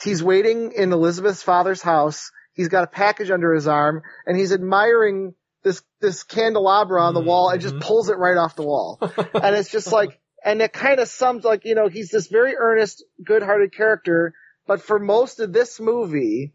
[0.02, 2.32] he's waiting in Elizabeth's father's house.
[2.54, 7.20] He's got a package under his arm, and he's admiring this this candelabra on the
[7.20, 7.86] wall and just mm-hmm.
[7.86, 8.98] pulls it right off the wall.
[9.02, 12.56] and it's just like, and it kind of sums like, you know, he's this very
[12.56, 14.34] earnest, good-hearted character,
[14.68, 16.54] but for most of this movie,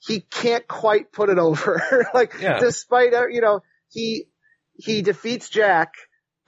[0.00, 2.08] he can't quite put it over.
[2.14, 2.58] like, Yeah.
[2.58, 4.24] despite, you know, he,
[4.74, 5.92] he defeats Jack,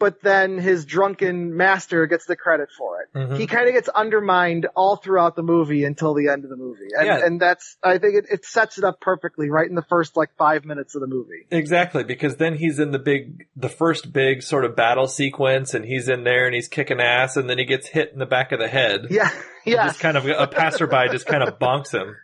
[0.01, 3.09] but then his drunken master gets the credit for it.
[3.17, 3.37] Mhm.
[3.39, 6.89] He kind of gets undermined all throughout the movie until the end of the movie.
[6.99, 7.25] And, Yeah.
[7.25, 10.31] and that's, I think it, it sets it up perfectly right in the first like
[10.37, 11.47] five minutes of the movie.
[11.53, 15.85] Exactly, because then he's in the big, the first big sort of battle sequence, and
[15.85, 18.51] he's in there and he's kicking ass, and then he gets hit in the back
[18.51, 19.07] of the head.
[19.11, 19.31] Yeah.
[19.67, 19.87] Yeah.
[19.87, 22.17] Just kind of a passerby just kind of bonks him,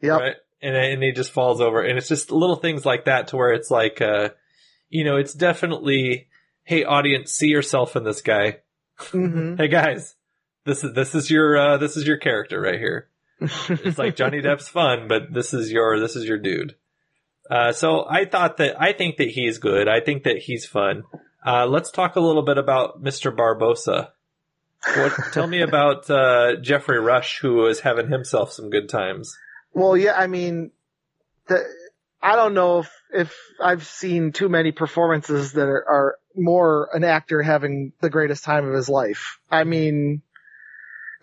[0.00, 0.20] Yep.
[0.20, 0.36] right?
[0.62, 3.50] And and he just falls over, and it's just little things like that to where
[3.52, 4.28] it's like, uh,
[4.88, 6.27] you know, it's definitely,
[6.68, 8.58] hey, audience, see yourself in this guy.
[8.98, 10.14] hmm Hey guys,
[10.66, 13.08] this is this is your uh, this is your character right here.
[13.40, 16.74] it's like Johnny Depp's fun, but this is your this is your dude.
[17.50, 19.88] Uh, so I thought that I think that he's good.
[19.88, 21.04] I think that he's fun.
[21.44, 23.34] Uh, let's talk a little bit about Mr.
[23.34, 24.10] Barbossa.
[24.94, 29.34] What, tell me about uh, Geoffrey Rush, who was having himself some good times.
[29.72, 30.72] Well, yeah, I mean,
[31.46, 31.64] the,
[32.20, 37.04] I don't know if, if I've seen too many performances that are, are more an
[37.04, 39.38] actor having the greatest time of his life.
[39.50, 40.22] I mean,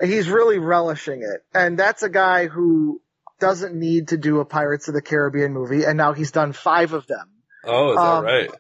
[0.02, 1.44] he's really relishing it.
[1.54, 3.02] And that's a guy who
[3.40, 6.94] doesn't need to do a Pirates of the Caribbean movie, and now he's done five
[6.94, 7.30] of them.
[7.64, 8.52] Oh, is Um, that right?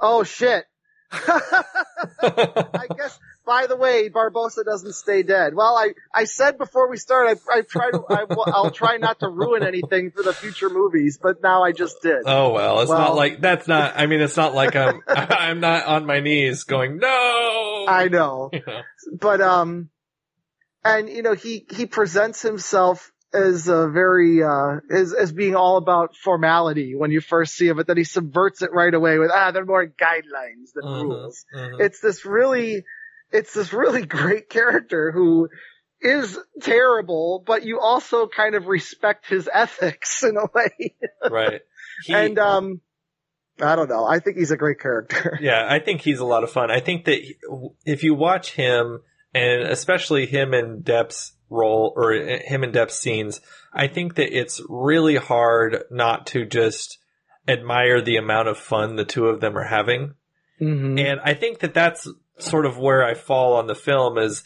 [0.00, 0.64] Oh shit.
[1.12, 3.18] I guess.
[3.46, 5.54] By the way, Barbossa doesn't stay dead.
[5.54, 9.20] Well, I, I said before we start, I, I try to, I, will try not
[9.20, 12.22] to ruin anything for the future movies, but now I just did.
[12.24, 13.94] Oh well, it's Well- not like that's not.
[13.96, 17.86] I mean, it's not like I'm I'm not on my knees going no.
[17.86, 18.82] I know, You know?
[19.20, 19.90] but um,
[20.84, 25.76] and you know he he presents himself as a very uh as as being all
[25.76, 29.30] about formality when you first see him, but then he subverts it right away with
[29.34, 31.44] ah they're more guidelines than Mhm, rules.
[31.54, 31.80] mhm.
[31.80, 32.84] it's this really
[33.34, 35.48] it's this really great character who
[36.00, 40.94] is terrible, but you also kind of respect his ethics in a way.
[41.30, 41.60] right.
[42.04, 42.80] He- and um
[43.62, 44.04] I don't know.
[44.04, 45.38] I think he's a great character.
[45.42, 46.70] Yeah, I think he's a lot of fun.
[46.72, 47.36] I think that he-
[47.84, 49.00] if you watch him,
[49.32, 53.40] and especially him and Depp's role, or him and Depp's scenes,
[53.72, 56.98] I think that it's really hard not to just
[57.46, 60.14] admire the amount of fun the two of them are having.
[60.60, 60.98] Mm-hmm.
[60.98, 64.42] And I think that that's sort of where I fall on the film is,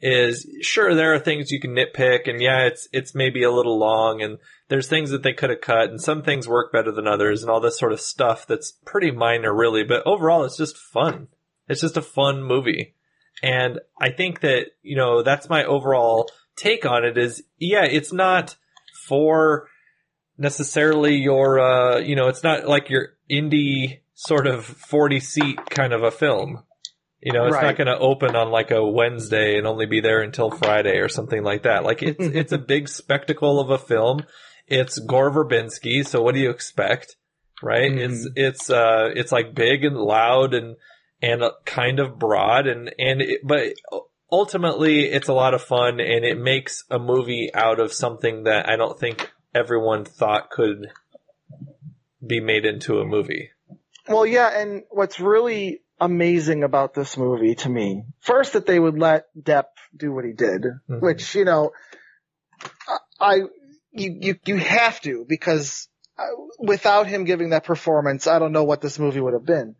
[0.00, 3.78] is sure there are things you can nitpick and yeah, it's, it's maybe a little
[3.78, 7.06] long and there's things that they could have cut and some things work better than
[7.06, 10.76] others and all this sort of stuff that's pretty minor really, but overall it's just
[10.76, 11.28] fun.
[11.68, 12.94] It's just a fun movie.
[13.42, 18.12] And I think that, you know, that's my overall take on it is, yeah, it's
[18.12, 18.56] not
[19.06, 19.68] for
[20.36, 25.92] necessarily your, uh, you know, it's not like your indie sort of 40 seat kind
[25.92, 26.64] of a film.
[27.22, 30.22] You know, it's not going to open on like a Wednesday and only be there
[30.22, 31.84] until Friday or something like that.
[31.84, 34.20] Like it's, it's a big spectacle of a film.
[34.66, 36.06] It's Gore Verbinski.
[36.06, 37.16] So what do you expect?
[37.62, 37.92] Right?
[37.92, 40.76] It's, it's, uh, it's like big and loud and,
[41.20, 43.74] and uh, kind of broad and, and, it, but
[44.32, 48.66] ultimately it's a lot of fun and it makes a movie out of something that
[48.66, 50.90] I don't think everyone thought could
[52.26, 53.50] be made into a movie.
[54.08, 58.98] Well, yeah, and what's really amazing about this movie to me, first that they would
[58.98, 61.00] let Depp do what he did, Mhm.
[61.00, 61.72] which you know,
[63.18, 63.42] I
[63.92, 66.24] you you you have to because uh,
[66.58, 69.76] without him giving that performance, I don't know what this movie would have been.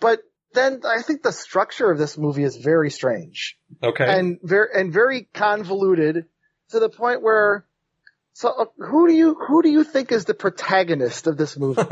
[0.00, 0.20] But
[0.52, 4.04] then I think the structure of this movie is very strange Okay.
[4.06, 6.26] and very and very convoluted
[6.70, 7.66] to the point where.
[8.32, 11.82] So uh, who do you who do you think is the protagonist of this movie?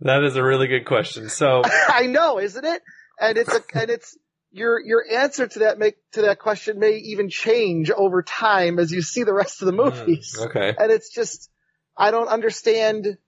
[0.00, 1.28] that is a really good question.
[1.28, 2.82] So, I know, isn't it?
[3.20, 4.16] And it's a, and it's
[4.52, 8.90] your your answer to that make to that question may even change over time as
[8.90, 10.36] you see the rest of the movies.
[10.38, 10.74] Mm, okay.
[10.78, 11.50] And it's just
[11.96, 13.18] I don't understand.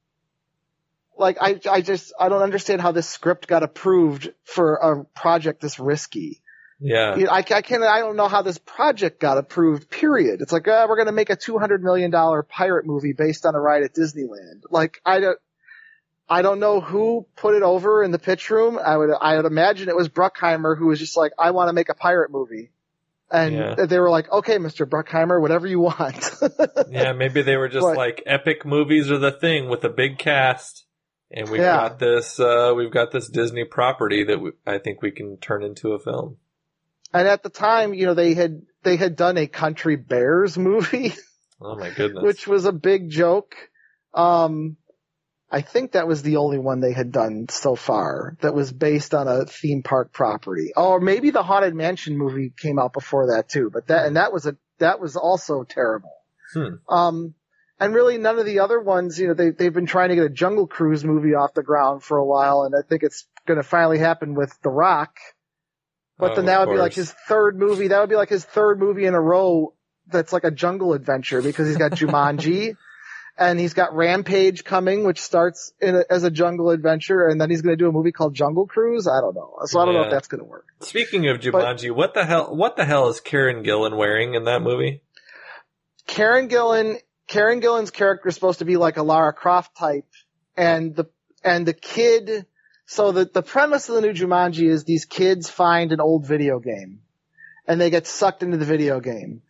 [1.17, 5.61] Like I I just I don't understand how this script got approved for a project
[5.61, 6.41] this risky.
[6.81, 7.15] Yeah.
[7.17, 9.89] You know, I, I can't I don't know how this project got approved.
[9.89, 10.41] Period.
[10.41, 13.55] It's like uh, we're gonna make a two hundred million dollar pirate movie based on
[13.55, 14.63] a ride at Disneyland.
[14.71, 15.39] Like I don't.
[16.33, 18.79] I don't know who put it over in the pitch room.
[18.79, 21.73] I would I would imagine it was Bruckheimer who was just like, I want to
[21.73, 22.71] make a pirate movie.
[23.31, 23.87] And Yeah.
[23.87, 24.87] they were like, okay, Mr.
[24.87, 26.31] Bruckheimer, whatever you want.
[26.91, 30.19] Yeah, maybe they were just But- like epic movies are the thing with a big
[30.19, 30.85] cast.
[31.31, 31.77] And we've Yeah.
[31.89, 35.63] got this, uh, we've got this Disney property that we, I think we can turn
[35.63, 36.37] into a film.
[37.15, 41.15] and at the time, you know, they had, they had done a Country Bears movie,
[41.61, 42.23] Oh my goodness.
[42.29, 43.55] which was a big joke.
[44.15, 44.77] Um,
[45.55, 49.13] I think that was the only one they had done so far that was based
[49.13, 50.73] on a theme park property.
[50.75, 54.33] Or maybe the Haunted Mansion movie came out before that too, but that, and that
[54.33, 56.11] was a, that was also terrible.
[56.55, 56.77] Hmm.
[56.89, 57.35] Um,
[57.79, 60.25] and really none of the other ones, you know, they, they've been trying to get
[60.25, 63.59] a Jungle Cruise movie off the ground for a while, and I think it's going
[63.59, 65.17] to finally happen with The Rock.
[66.17, 67.89] But Oh, then that would be like his third movie.
[67.89, 69.75] That would be like his third movie in a row
[70.07, 72.77] that's like a jungle adventure because he's got Jumanji
[73.39, 77.51] and he's got Rampage coming, which starts in a, as a jungle adventure, and then
[77.51, 79.09] he's going to do a movie called Jungle Cruise.
[79.09, 79.55] I don't know.
[79.65, 80.67] So I don't know if that's going to work.
[80.81, 82.55] Speaking of Jumanji, what the hell?
[82.55, 85.03] What the hell is Karen Gillan wearing in that movie?
[86.07, 90.09] Karen Gillan, Karen Gillan's character is supposed to be like a Lara Croft type,
[90.57, 91.07] and the
[91.43, 92.47] and the kid.
[92.87, 96.59] So the the premise of the new Jumanji is these kids find an old video
[96.59, 97.01] game,
[97.67, 99.43] and they get sucked into the video game,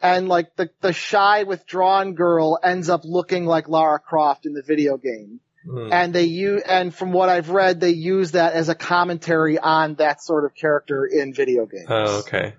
[0.00, 4.62] and like the the shy withdrawn girl ends up looking like Lara Croft in the
[4.62, 5.92] video game, Hmm.
[5.92, 9.94] and they use and from what I've read, they use that as a commentary on
[9.96, 11.86] that sort of character in video games.
[11.88, 12.54] Oh, okay.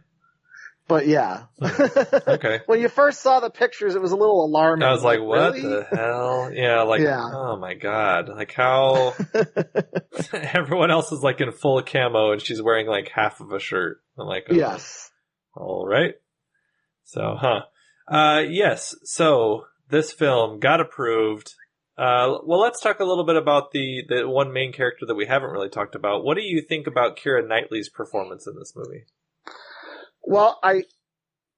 [0.87, 1.43] But yeah.
[1.61, 2.61] Okay.
[2.65, 4.87] when you first saw the pictures, it was a little alarming.
[4.87, 5.61] I was like, what really?
[5.61, 6.51] the hell?
[6.51, 7.23] Yeah, like, Yeah.
[7.31, 8.27] oh my god.
[8.27, 9.13] Like how
[10.33, 14.01] everyone else is like in full camo and she's wearing like half of a shirt.
[14.17, 15.11] I'm like, oh, Yes.
[15.55, 16.15] All right.
[17.09, 17.61] So, huh.
[18.07, 18.95] Uh, yes.
[19.03, 21.55] So this film got approved.
[21.97, 25.25] Uh, well, let's talk a little bit about the, the one main character that we
[25.25, 26.23] haven't really talked about.
[26.23, 29.05] What do you think about Keira Knightley's performance in this movie?
[30.21, 30.83] Well, I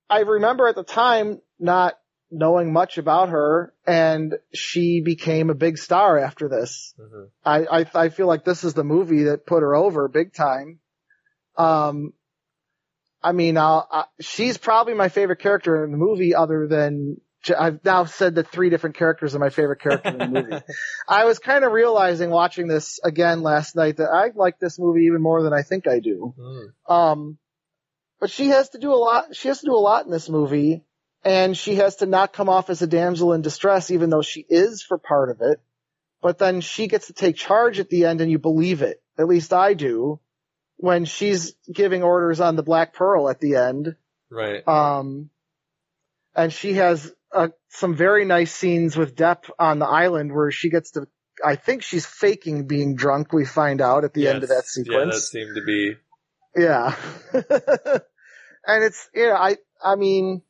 [0.10, 1.96] I remember at the time not
[2.32, 6.94] knowing much about her, and she became a big star after this.
[6.98, 7.28] Mhm.
[7.44, 10.80] I I, I feel like this is the movie that put her over big time.
[11.58, 12.14] Um,
[13.24, 17.18] I mean, I'll, I, she's probably my favorite character in the movie, other than
[17.58, 20.64] I've now said that three different characters are my favorite character in the movie.
[21.08, 25.06] I was kind of realizing watching this again last night that I like this movie
[25.06, 26.34] even more than I think I do.
[26.38, 26.94] Mm.
[26.94, 27.38] Um,
[28.20, 29.36] but she has to do a lot.
[29.36, 30.84] She has to do a lot in this movie,
[31.24, 34.46] and she has to not come off as a damsel in distress, even though she
[34.48, 35.60] is for part of it.
[36.22, 39.02] But then she gets to take charge at the end, and you believe it.
[39.18, 40.20] At least I do.
[40.82, 43.96] When she's giving orders on the Black Pearl at the end,
[44.32, 44.68] Right.
[44.68, 45.30] um,
[46.36, 50.70] and she has uh, some very nice scenes with Depp on the island where she
[50.72, 51.08] gets to.
[51.46, 53.32] I think she's faking being drunk.
[53.32, 54.78] We find out at the end of that Yes.
[54.78, 55.30] Yeah, that sequence.
[55.30, 55.96] seemed to be.
[56.56, 56.96] Yeah.
[58.68, 60.42] and it's, yeah, I, I mean,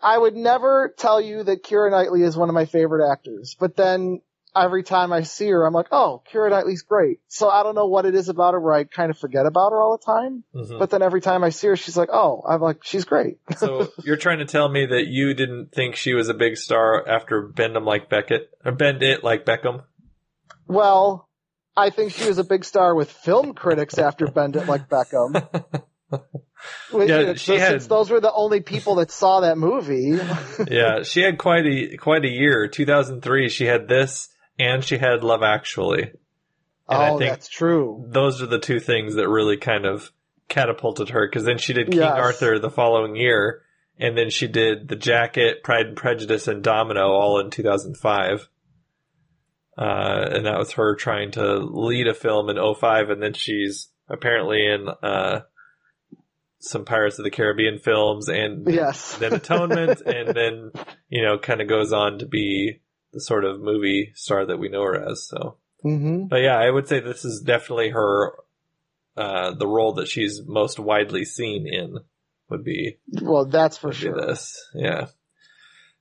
[0.00, 3.76] I would never tell you that Keira Knightley is one of my favorite actors, but
[3.76, 4.20] then
[4.56, 7.20] every time I see her, I'm like, oh, Keira Knightley's great.
[7.28, 9.70] So I don't know what it is about her where I kind of forget about
[9.70, 10.78] her all the time, Mhm.
[10.78, 13.38] but then every time I see her, she's like, oh, I'm like, she's great.
[13.56, 17.06] So you're trying to tell me that you didn't think she was a big star
[17.08, 19.82] after Bend 'em like Beckett or Bend It like Beckham?
[20.66, 21.28] Well,
[21.76, 25.32] I think she was a big star with film critics after Bend It Like Beckham.
[26.92, 30.18] Which, Yeah, she had- since those were the only people that saw that movie.
[30.70, 32.66] yeah, she had quite a quite a year.
[32.68, 34.28] 2003, she had this
[34.60, 36.02] and she had Love Actually.
[36.88, 38.04] And I oh, think that's true.
[38.08, 40.10] those are the two things that really kind of
[40.48, 42.18] catapulted her because then she did King Yes.
[42.18, 43.62] Arthur the following year,
[43.98, 48.48] and then she did The Jacket, Pride and Prejudice, and Domino all in 2005.
[49.78, 53.88] Uh, and that was her trying to lead a film in 05, and then she's
[54.08, 55.40] apparently in uh,
[56.58, 59.16] some Pirates of the Caribbean films, and Yes.
[59.16, 60.72] then Atonement, and then
[61.08, 62.80] you know kind of goes on to be
[63.12, 65.26] the sort of movie star that we know her as.
[65.26, 65.56] So.
[65.82, 68.32] hmm But yeah, I would say this is definitely her,
[69.16, 71.98] uh, the role that she's most widely seen in
[72.48, 74.14] would be, Well, that's for sure.
[74.14, 74.56] this.
[74.74, 75.06] Yeah.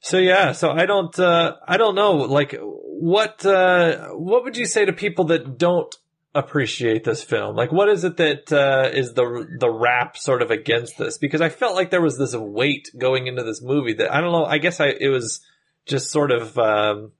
[0.01, 4.65] So yeah, so I don't, uh, I don't know, like, what, uh, what would you
[4.65, 5.93] say to people that don't
[6.33, 7.55] appreciate this film?
[7.55, 11.17] Like, what is it that, uh, is the, the rap sort of against this?
[11.17, 14.31] Because I felt like there was this weight going into this movie that, I don't
[14.31, 15.41] know, I guess I, it was
[15.89, 17.11] just sort of, um,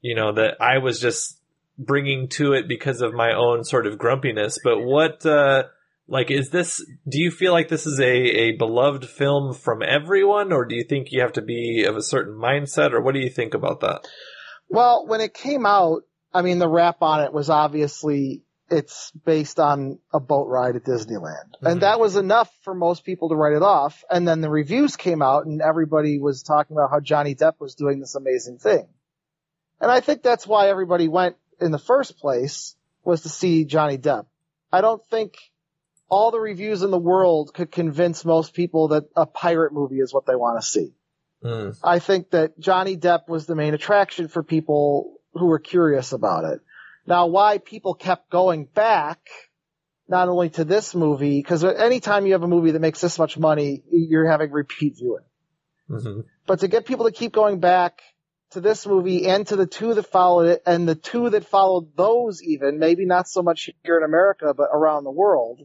[0.00, 1.38] you know, that I was just
[1.78, 4.58] bringing to it because of my own sort of grumpiness.
[4.62, 5.64] But what, uh,
[6.08, 10.52] like, is this, do you feel like this is a, a beloved film from everyone,
[10.52, 13.20] or do you think you have to be of a certain mindset, or what do
[13.20, 14.06] you think about that?
[14.68, 16.02] Well, when it came out,
[16.34, 18.41] I mean, the rap on it was obviously
[18.72, 21.70] it's based on a boat ride at Disneyland, Mhm.
[21.70, 24.02] and that was enough for most people to write it off.
[24.10, 27.74] And then the reviews came out, and everybody was talking about how Johnny Depp was
[27.74, 28.88] doing this amazing thing.
[29.80, 33.98] And I think that's why everybody went in the first place was to see Johnny
[33.98, 34.26] Depp.
[34.72, 35.34] I don't think
[36.08, 40.12] all the reviews in the world could convince most people that a pirate movie is
[40.14, 40.94] what they want to see.
[41.44, 41.76] Mm.
[41.82, 46.44] I think that Johnny Depp was the main attraction for people who were curious about
[46.44, 46.60] it.
[47.06, 49.18] Now, why people kept going back,
[50.08, 53.38] not only to this movie, because anytime you have a movie that makes this much
[53.38, 55.24] money, you're having repeat viewing.
[55.88, 58.02] hmm But to get people to keep going back
[58.52, 61.96] to this movie and to the two that followed it and the two that followed
[61.96, 65.60] those even, maybe not so much here in America, but around the world.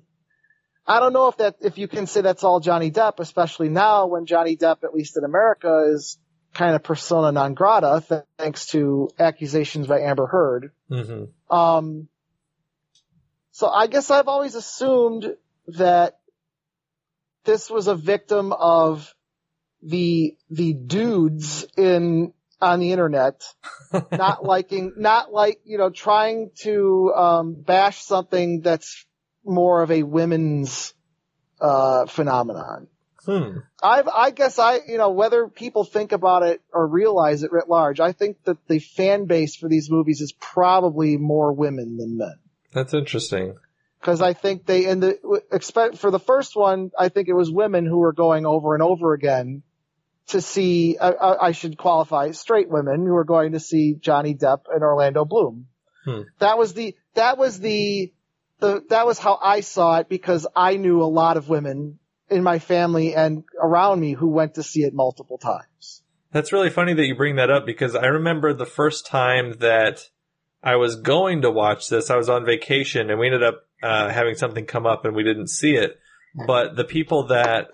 [0.88, 4.08] I don't know if that, if you can say that's all Johnny Depp, especially now
[4.08, 6.18] when Johnny Depp, at least in America, is
[6.58, 10.72] kind of persona non grata th- thanks to accusations by Amber Heard.
[10.90, 12.08] hmm Um,
[13.52, 15.36] so I guess I've always assumed
[15.68, 16.20] that
[17.46, 19.14] this was a victim of
[19.82, 23.44] the the dudes in on the internet
[24.12, 29.06] not liking not like you know trying to um, bash something that's
[29.46, 30.94] more of a women's
[31.62, 32.88] uh, phenomenon.
[33.28, 33.58] Hmm.
[33.84, 37.68] I've, I guess I, you know, whether people think about it or realize it writ
[37.68, 42.18] large, I think that the fan base for these movies is probably more women than
[42.18, 42.36] men.
[42.72, 43.58] That's interesting.
[44.02, 47.52] Cause I think they, in the, expect, for the first one, I think it was
[47.52, 49.64] women who were going over and over again
[50.28, 54.36] to see, I, I I should qualify, straight women who were going to see Johnny
[54.36, 55.68] Depp and Orlando Bloom.
[56.06, 56.22] Hmm.
[56.40, 58.14] That was the, that was the,
[58.60, 62.00] the, that was how I saw it because I knew a lot of women
[62.30, 66.02] in my family and around me who went to see it multiple times.
[66.32, 70.10] That's really funny that you bring that up because I remember the first time that
[70.62, 74.10] I was going to watch this, I was on vacation and we ended up uh,
[74.10, 75.98] having something come up and we didn't see it.
[76.46, 77.70] But the people that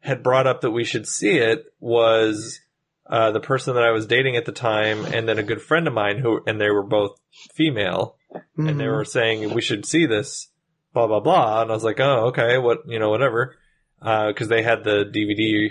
[0.00, 2.60] had brought up that we should see it was
[3.08, 5.86] uh, the person that I was dating at the time and then a good friend
[5.88, 7.18] of mine who, and they were both
[7.54, 8.16] female
[8.56, 8.96] and they Mhm.
[8.96, 10.48] were saying we should see this,
[10.92, 11.62] blah, blah, blah.
[11.62, 13.56] And I was like, oh, okay, what, you know, whatever.
[14.00, 15.70] Uh, cause they had the DVD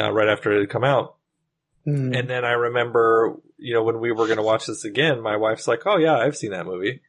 [0.00, 1.16] uh, right after it had come out.
[1.86, 2.16] Mhm.
[2.18, 5.36] And then I remember, you know, when we were going to watch this again, my
[5.36, 7.00] wife's like, "Oh yeah, I've seen that movie."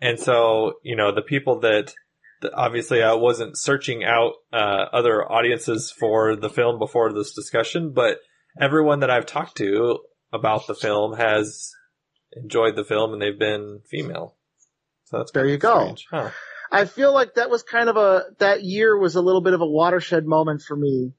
[0.00, 1.94] And so, you know, the people that,
[2.42, 7.92] that obviously I wasn't searching out uh, other audiences for the film before this discussion,
[7.92, 8.18] but
[8.60, 10.00] everyone that I've talked to
[10.32, 11.72] about the film has
[12.32, 14.34] enjoyed the film and they've been female.
[15.04, 15.94] So that's There you of go.
[16.10, 16.30] Huh.
[16.70, 19.60] I feel like that was kind of a, that year was a little bit of
[19.60, 21.12] a watershed moment for me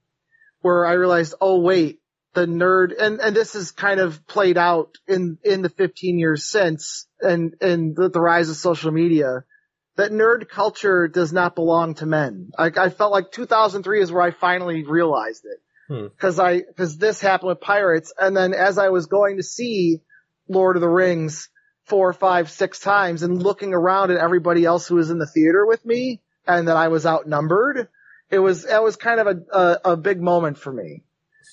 [0.62, 2.00] where I realized, oh wait,
[2.34, 6.46] the nerd, and, and this is kind of played out in, in the 15 years
[6.46, 9.44] since and, and the, the rise of social media,
[9.96, 12.50] that nerd culture does not belong to men.
[12.58, 15.60] I, I felt like 2003 is where I finally realized it.
[15.88, 16.08] Hmm.
[16.18, 20.02] Cause I, cause this happened with Pirates, and then as I was going to see
[20.50, 21.50] Lord of the Rings,
[21.86, 25.66] four, five, six times and looking around at everybody else who was in the theater
[25.66, 27.88] with me and that I was outnumbered.
[28.30, 31.04] It was, it was kind of a, a, a big moment for me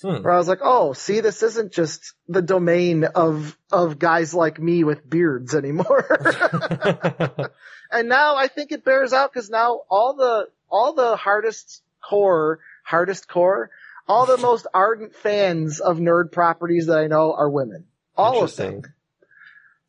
[0.02, 0.22] Hmm.
[0.22, 4.58] where I was like, oh, see, this isn't just the domain of, of guys like
[4.58, 6.04] me with beards anymore.
[7.90, 12.58] and now I think it bears out because now all the, all the hardest core,
[12.82, 13.70] hardest core,
[14.08, 17.84] all the most ardent fans of nerd properties that I know are women.
[18.16, 18.82] All of them.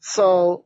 [0.05, 0.65] So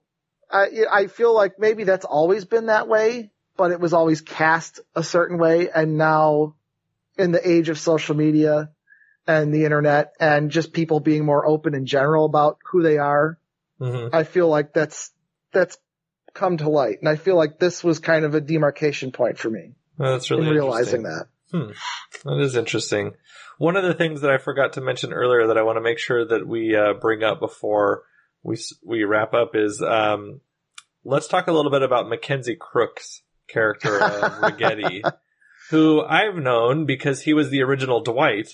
[0.51, 4.79] I I feel like maybe that's always been that way, but it was always cast
[4.95, 6.55] a certain way, and now
[7.19, 8.71] in the age of social media
[9.27, 13.37] and the internet and just people being more open in general about who they are,
[13.79, 15.11] hmm I feel like that's
[15.53, 15.77] that's
[16.33, 19.51] come to light, and I feel like this was kind of a demarcation point for
[19.51, 21.27] me Well, that's really in realizing that.
[22.25, 23.13] That is interesting.
[23.59, 25.99] One of the things that I forgot to mention earlier that I want to make
[25.99, 28.03] sure that we uh, bring up before
[28.43, 30.41] we we wrap up is um,
[31.03, 34.11] let's talk a little bit about Mackenzie Crook's character of
[34.41, 35.01] Ragetti,
[35.69, 38.49] who I've known because he was the original Dwight.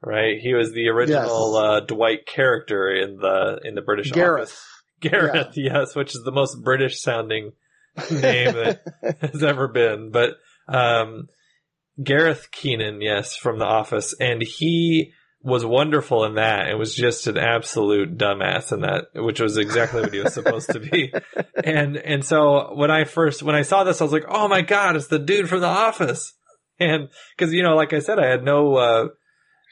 [0.00, 1.62] Right, he was the original Yes.
[1.64, 4.42] uh, Dwight character in the in the British Gareth.
[4.50, 4.64] Office.
[5.00, 7.52] Gareth, yes, which is the most British sounding
[8.10, 8.82] name that
[9.32, 10.10] has ever been.
[10.10, 10.36] But
[10.68, 11.28] um,
[12.02, 15.12] Gareth Keenan, yes, from The Office, and he
[15.42, 16.68] was wonderful in that.
[16.68, 20.70] It was just an absolute dumbass in that, which was exactly what he was supposed
[20.70, 21.12] to be.
[21.64, 24.60] And and so when I first when I saw this, I was like, oh my
[24.62, 26.32] god, it's the dude from The Office.
[26.78, 29.08] And because you know, like I said, I had no uh,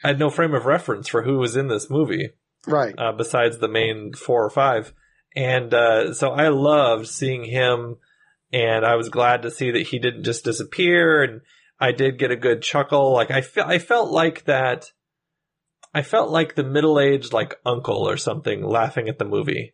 [0.03, 2.31] I had no frame of reference for who was in this movie
[2.67, 2.93] Right.
[2.97, 4.93] uh, besides the main four or five.
[5.35, 7.95] And uh, so I loved seeing him,
[8.51, 11.23] and I was glad to see that he didn't just disappear.
[11.23, 11.41] And
[11.79, 13.13] I did get a good chuckle.
[13.13, 14.91] Like I felt, I felt like that.
[15.93, 19.73] I felt like the middle-aged like uncle or something laughing at the movie.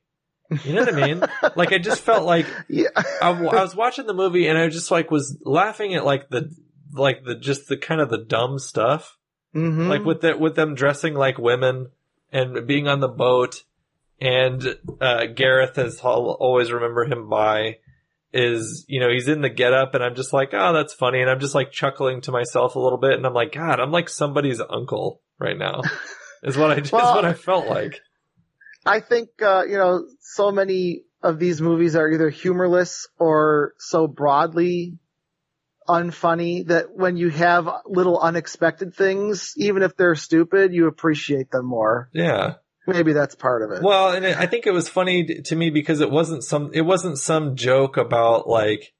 [0.63, 1.23] You know what I mean?
[1.55, 2.89] like I just felt like Yeah.
[2.95, 6.53] I, I was watching the movie and I just like was laughing at like the
[6.91, 9.17] like the just the kind of the dumb stuff
[9.53, 11.87] hmm like with the, with them dressing like women
[12.31, 13.63] and being on the boat
[14.21, 17.77] and uh, Gareth has I'll always remember him by
[18.33, 21.21] is you know he's in the get up and I'm just like oh that's funny.
[21.21, 23.91] And I'm just like chuckling to myself a little bit and I'm like God I'm
[23.91, 25.81] like somebody's uncle right now
[26.43, 27.99] is what I is Well- what I felt like.
[28.85, 34.07] I think uh, you know so many of these movies are either humorless or so
[34.07, 34.97] broadly
[35.87, 41.65] unfunny that when you have little unexpected things, even if they're stupid, you appreciate them
[41.65, 42.09] more.
[42.13, 42.55] yeah
[42.85, 43.81] Maybe that's part of it.
[43.81, 46.81] Well, and it, I think it was funny to me because it wasn't some it
[46.81, 48.93] wasn't some joke about like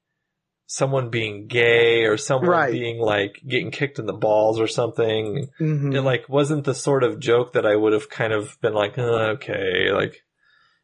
[0.66, 2.72] someone being gay or someone Right.
[2.72, 5.50] being like getting kicked in the balls or something.
[5.60, 5.94] Mhm.
[5.94, 8.96] It like wasn't the sort of joke that I would have kind of been like,
[8.96, 10.22] "Uh, okay, like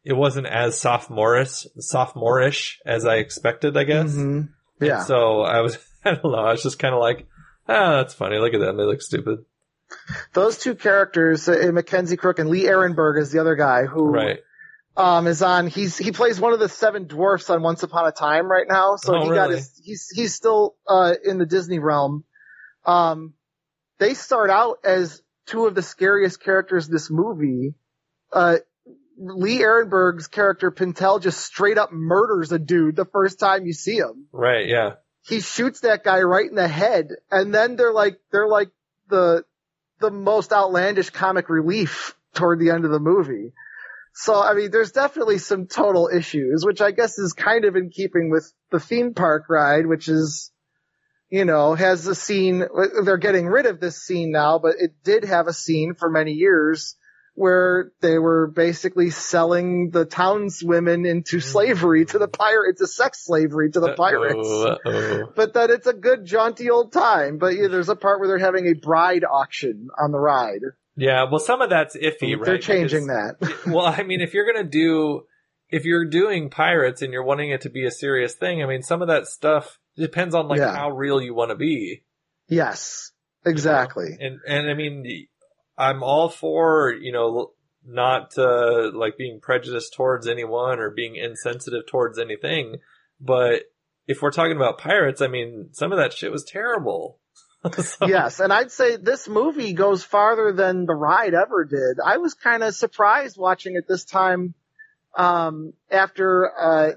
[0.03, 4.11] it wasn't as sophomorish sophomorish as I expected, I guess.
[4.15, 4.49] Mhm.
[4.79, 5.03] And Yeah.
[5.03, 7.25] so I was I don't know, I was just kind of like,
[7.67, 8.37] ah, that's funny.
[8.37, 9.39] Look at them, they look stupid.
[10.33, 14.39] Those two characters, uh, Mackenzie Crook and Lee Arenberg is the other guy who Right.
[14.97, 15.67] um, is on.
[15.67, 18.95] He's he plays one of the seven dwarfs on Once Upon a Time right now.
[18.97, 19.79] So Oh, he got his.
[19.83, 22.23] He's he's still uh, in the Disney realm.
[22.85, 23.33] Um,
[23.99, 27.75] they start out as two of the scariest characters in this movie.
[28.33, 28.57] Uh,
[29.17, 33.97] Lee Arenberg's character Pintel just straight up murders a dude the first time you see
[33.97, 34.25] him.
[34.31, 34.93] Right, yeah.
[35.23, 38.69] He shoots that guy right in the head, and then they're like they're like
[39.09, 39.43] the
[40.01, 43.53] the most outlandish comic relief toward the end of the movie.
[44.13, 47.89] So, I mean, there's definitely some total issues, which I guess is kind of in
[47.89, 50.51] keeping with the theme park ride, which is,
[51.29, 52.65] you know, has a scene,
[53.05, 56.33] they're getting rid of this scene now, but it did have a scene for many
[56.33, 56.97] years
[57.33, 61.43] where they were basically selling the townswomen into mm.
[61.43, 64.35] slavery to the pirates, into sex slavery to the pirates.
[64.35, 65.31] Uh-oh, uh-oh.
[65.35, 67.37] But that it's a good jaunty old time.
[67.37, 70.61] But yeah, there's a part where they're having a bride auction on the ride.
[70.95, 72.45] Yeah, well, some of that's iffy, right?
[72.45, 73.67] They're changing Because- that.
[73.67, 75.23] well, I mean, if you're gonna do,
[75.69, 78.81] if you're doing pirates and you're wanting it to be a serious thing, I mean,
[78.81, 80.75] some of that stuff depends on like Yeah.
[80.75, 82.03] how real you want to be.
[82.49, 83.13] Yes,
[83.45, 84.17] exactly.
[84.19, 85.27] And and I mean,
[85.81, 87.51] I'm all for you know
[87.85, 92.77] not uh, like being prejudiced towards anyone or being insensitive towards anything,
[93.19, 93.63] but
[94.07, 97.17] if we're talking about pirates, I mean, some of that shit was terrible.
[97.71, 101.99] So- yes, and I'd say this movie goes farther than the ride ever did.
[102.03, 104.55] I was kind of surprised watching it this time
[105.15, 106.91] um, after uh,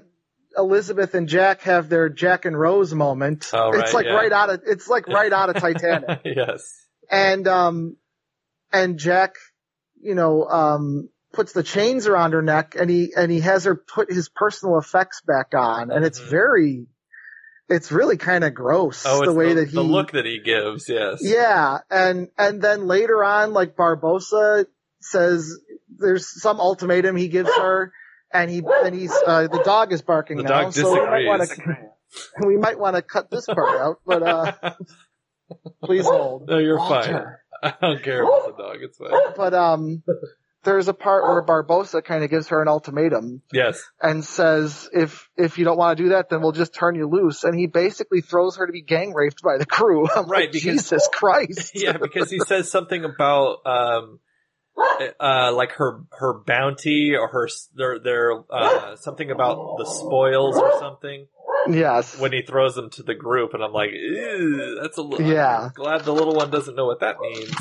[0.57, 3.51] Elizabeth and Jack have their Jack and Rose moment.
[3.53, 4.13] Oh, right, it's like yeah.
[4.13, 6.21] right out of it's like right out of Titanic.
[6.25, 6.87] yes.
[7.11, 7.97] and um
[8.73, 9.35] and Jack,
[10.01, 13.75] you know, um puts the chains around her neck and he and he has her
[13.75, 16.29] put his personal effects back on and it's Mhm.
[16.29, 16.87] very
[17.67, 20.87] it's really kind of gross Oh, the way that he the look that he gives.
[20.87, 21.19] Yes.
[21.21, 24.65] yeah and and then later on like Barbossa
[25.01, 25.57] says
[25.97, 27.91] there's some ultimatum he gives her
[28.33, 31.25] and he and he's uh, the dog is barking The now dog so we might
[31.27, 31.77] want disagrees.
[32.39, 34.51] to we might want to cut this part out but uh
[35.83, 37.11] please hold no, you're Walter.
[37.11, 37.35] fine.
[37.63, 38.77] I don't care about the dog.
[38.81, 39.11] It's fine.
[39.35, 40.03] but um
[40.63, 43.83] there's a part where Barbossa kind of gives her an ultimatum Yes.
[44.01, 47.07] and says if if you don't want to do that then we'll just turn you
[47.07, 50.43] loose and he basically throws her to be gang raped by the crew I'm Right,
[50.45, 54.19] like, because- Jesus Christ yeah, because he says something about um
[55.19, 60.79] uh like her her bounty or her their their uh something about the spoils or
[60.79, 61.27] something
[61.73, 65.25] yes when he throws them to the group and I'm like, Ew, that's a little
[65.27, 65.69] Yeah.
[65.73, 67.53] glad the little one doesn't know what that means.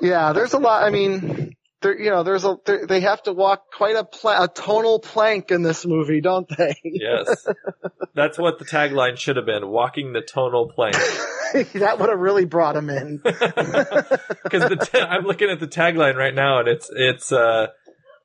[0.00, 3.32] yeah there's a lot I mean there you know there's a there, they have to
[3.32, 4.06] walk quite a
[4.42, 7.46] a tonal plank in this movie don't they Yes.
[8.14, 10.94] That's what the tagline should have been, walking the tonal plank.
[11.74, 16.34] that would have really brought him in Because the I'm looking at the tagline right
[16.34, 17.68] now, and it's it's uh,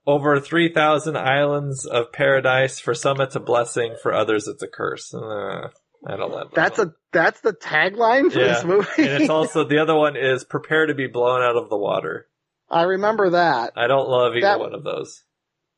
[0.09, 2.79] over three thousand islands of paradise.
[2.79, 3.95] For some, it's a blessing.
[4.01, 5.13] For others, it's a curse.
[5.13, 5.69] Uh,
[6.07, 6.55] I don't like that.
[6.55, 8.53] that's a that's the tagline for Yeah.
[8.53, 11.69] this movie and it's also the other one is prepare to be blown out of
[11.69, 12.27] the water.
[12.71, 15.23] I remember that I don't love either That- one of those.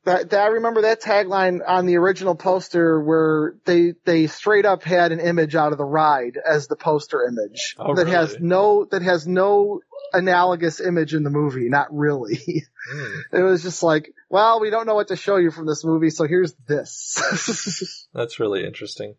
[0.04, 4.82] That, that I remember that tagline on the original poster where they they straight up
[4.82, 8.84] had an image out of the ride as the poster image Oh, that has no
[8.90, 9.80] that has no
[10.12, 11.68] analogous image in the movie.
[11.68, 12.64] Not really.
[12.90, 15.84] Hmm, it was just like, well, we don't know what to show you from this
[15.84, 18.06] movie, so here's this.
[18.14, 19.14] that's really interesting,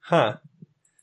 [0.00, 0.36] huh?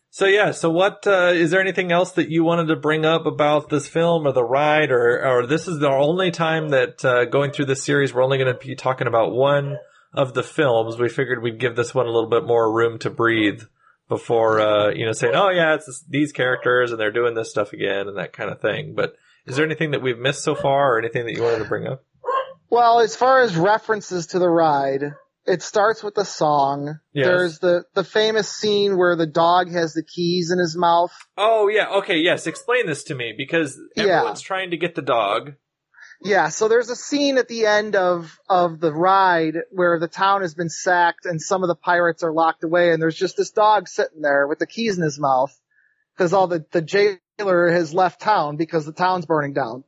[0.09, 3.25] So yeah, so what uh, is there anything else that you wanted to bring up
[3.25, 7.25] about this film or the ride, or or this is the only time that uh,
[7.25, 9.77] going through this series we're only going to be talking about one
[10.13, 10.97] of the films.
[10.97, 13.63] We figured we'd give this one a little bit more room to breathe
[14.09, 17.49] before uh, you know saying, oh yeah, it's this, these characters and they're doing this
[17.49, 18.93] stuff again and that kind of thing.
[18.95, 19.13] But
[19.45, 21.87] is there anything that we've missed so far, or anything that you wanted to bring
[21.87, 22.03] up?
[22.69, 25.13] Well, as far as references to the ride,
[25.45, 26.99] it starts with the song.
[27.13, 27.25] Yes.
[27.27, 31.11] There's the, the famous scene where the dog has the keys in his mouth.
[31.37, 32.47] Oh yeah, okay, yes.
[32.47, 34.03] Explain this to me because Yeah.
[34.03, 35.53] everyone's trying to get the dog.
[36.21, 40.41] Yeah, so there's a scene at the end of, of the ride where the town
[40.41, 43.51] has been sacked and some of the pirates are locked away and there's just this
[43.51, 45.55] dog sitting there with the keys in his mouth
[46.15, 49.83] because all the, the jailer has left town because the town's burning down.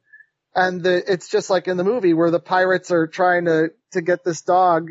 [0.53, 4.01] And the, it's just like in the movie where the pirates are trying to, to
[4.01, 4.89] get this dog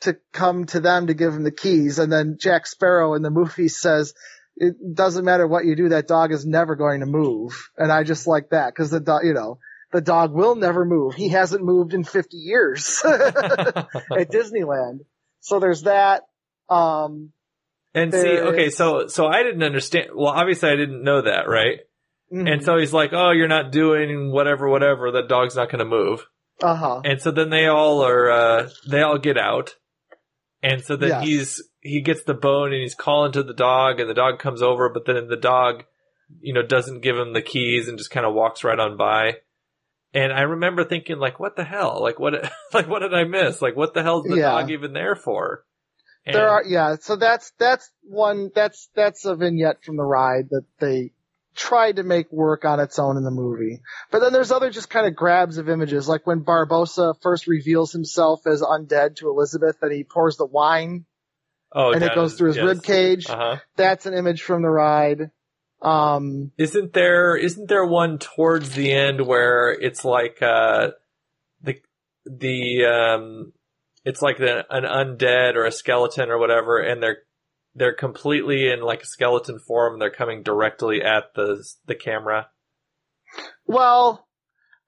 [0.00, 1.98] to come to them to give him the keys.
[1.98, 4.14] And then Jack Sparrow in the movie says,
[4.56, 7.70] it doesn't matter what you do, that dog is never going to move.
[7.76, 9.58] And I just like that because the dog, you know,
[9.92, 11.14] the dog will never move.
[11.14, 13.14] He hasn't moved in 50 years at
[14.30, 15.00] Disneyland.
[15.40, 16.22] So there's that.
[16.68, 17.32] Um,
[17.94, 20.10] And see, okay, so so I didn't understand.
[20.14, 21.80] Well, obviously I didn't know that, right?
[22.32, 22.50] mhm.
[22.50, 25.12] And so he's like, "Oh, you're not doing whatever, whatever.
[25.12, 26.26] That dog's not going to move."
[26.62, 27.00] uh-huh.
[27.04, 29.74] And so then they all are, uh, they all get out.
[30.62, 31.24] And so then Yes.
[31.24, 34.62] he's, he gets the bone and he's calling to the dog and the dog comes
[34.62, 35.82] over, but then the dog,
[36.40, 39.38] you know, doesn't give him the keys and just kind of walks right on by.
[40.14, 42.00] And I remember thinking like, what the hell?
[42.00, 42.34] Like what,
[42.72, 43.62] like what did I miss?
[43.62, 44.50] Like what the hell's the Yeah.
[44.52, 45.64] dog even there for?
[46.24, 50.50] And- There are, yeah, so that's, that's one, that's, that's a vignette from the ride
[50.50, 51.12] that they
[51.54, 53.80] tried to make work on its own in the movie.
[54.10, 57.92] But then there's other just kind of grabs of images, like when Barbossa first reveals
[57.92, 61.04] himself as undead to Elizabeth and he pours the wine
[61.72, 62.66] oh, and it goes through his yes.
[62.66, 63.28] rib cage.
[63.28, 63.56] Uh-huh.
[63.76, 65.30] That's an image from the ride.
[65.82, 70.90] Um, Isn't there isn't there one towards the end where it's like uh
[71.60, 71.80] the
[72.24, 73.52] the um
[74.04, 77.18] it's like the, an undead or a skeleton or whatever and they're
[77.74, 82.48] they're completely in like a skeleton form they're coming directly at the the camera
[83.66, 84.26] Well,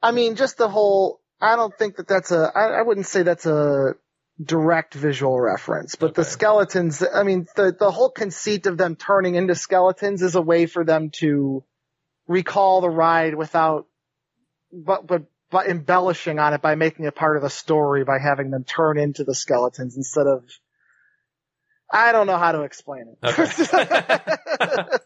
[0.02, 1.20] I mean, just the whole.
[1.40, 2.50] I don't think that that's a.
[2.54, 3.94] I, I wouldn't say that's a
[4.42, 7.02] direct visual reference, but the skeletons.
[7.02, 10.84] I mean, the the whole conceit of them turning into skeletons is a way for
[10.84, 11.64] them to
[12.26, 13.86] recall the ride without,
[14.72, 18.50] but but but embellishing on it by making it part of the story by having
[18.50, 20.44] them turn into the skeletons instead of.
[21.92, 23.18] I don't know how to explain it.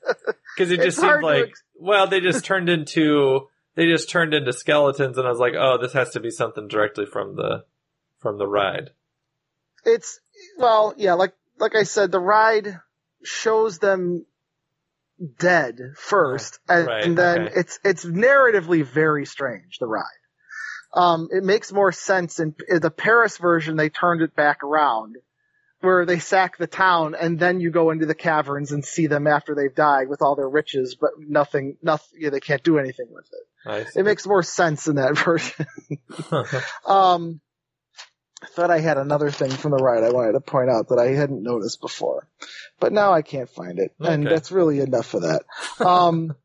[0.56, 4.52] because it just seemed like ex- well they just turned into they just turned into
[4.52, 7.64] skeletons and I was like oh this has to be something directly from the
[8.18, 8.90] from the ride
[9.88, 10.20] it's
[10.58, 12.80] well, yeah, like like I said, the ride
[13.24, 14.24] shows them
[15.38, 17.54] dead first, and, Right, and then okay.
[17.56, 19.78] it's it's narratively very strange.
[19.78, 20.04] The ride,
[20.94, 23.76] um, it makes more sense in, in the Paris version.
[23.76, 25.16] They turned it back around,
[25.80, 29.26] where they sack the town, and then you go into the caverns and see them
[29.26, 32.20] after they've died with all their riches, but nothing, nothing.
[32.20, 33.44] Yeah, they can't do anything with it.
[33.96, 35.66] It makes more sense in that version.
[36.86, 37.40] Um,
[38.42, 40.98] I thought I had another thing from the ride I wanted to point out that
[40.98, 42.28] I hadn't noticed before,
[42.78, 45.42] but now I can't find it, and that's really enough for that.
[45.84, 46.36] Um,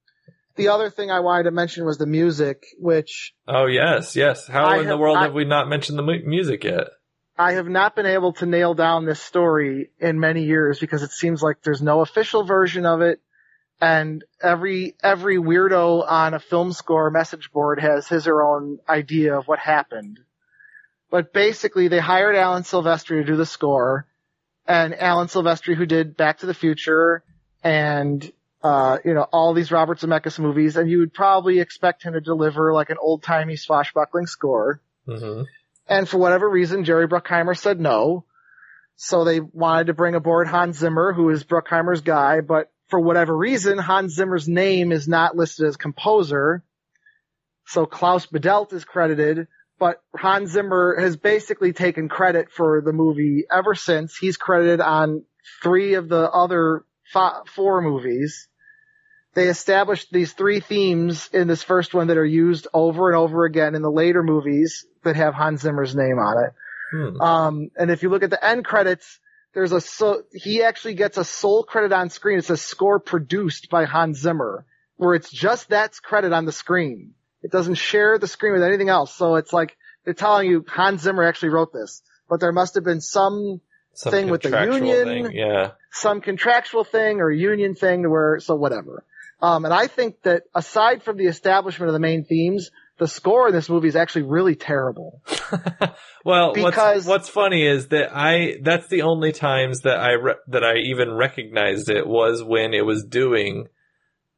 [0.56, 4.66] the other thing I wanted to mention was the music, which oh yes yes how
[4.66, 6.88] I in the world I- have we not mentioned the mu- music yet
[7.38, 11.12] I have not been able to nail down this story in many years because it
[11.12, 13.20] seems like there's no official version of it.
[13.80, 18.80] And every, every weirdo on a film score message board has his or her own
[18.88, 20.18] idea of what happened.
[21.10, 24.06] But basically they hired Alan Silvestri to do the score
[24.66, 27.22] and Alan Silvestri who did Back to the Future
[27.64, 28.30] and,
[28.62, 32.20] uh, you know, all these Robert Zemeckis movies and you would probably expect him to
[32.20, 34.80] deliver like an old timey swashbuckling score.
[35.06, 35.42] hmm
[35.88, 38.24] And for whatever reason, Jerry Bruckheimer said no.
[38.96, 43.36] So they wanted to bring aboard Hans Zimmer, who is Bruckheimer's guy, but for whatever
[43.36, 46.64] reason, Hans Zimmer's name is not listed as composer.
[47.66, 49.46] So Klaus Badelt is credited,
[49.78, 54.16] but Hans Zimmer has basically taken credit for the movie ever since.
[54.16, 55.24] He's credited on
[55.62, 56.84] three of the other
[57.54, 58.48] four movies.
[59.34, 63.44] They established these three themes in this first one that are used over and over
[63.44, 66.52] again in the later movies that have Hans Zimmer's name on it.
[66.90, 67.20] Hmm.
[67.20, 69.20] Um, and if you look at the end credits,
[69.54, 72.38] there's a so he actually gets a sole credit on screen.
[72.38, 74.64] It's a score produced by Hans Zimmer,
[74.96, 77.14] where it's just that's credit on the screen.
[77.48, 79.14] It doesn't share the screen with anything else.
[79.14, 82.84] So it's like they're telling you Hans Zimmer actually wrote this, but there must have
[82.84, 83.60] been some
[83.94, 85.06] Some thing with the union.
[85.24, 89.02] thing, yeah some contractual thing or union thing to where so whatever.
[89.40, 93.48] Um, and I think that aside from the establishment of the main themes, the score
[93.48, 95.22] in this movie is actually really terrible.
[96.24, 100.42] well, Because- what's what's funny is that I that's the only times that I re-
[100.48, 103.68] that I even recognized it was when it was doing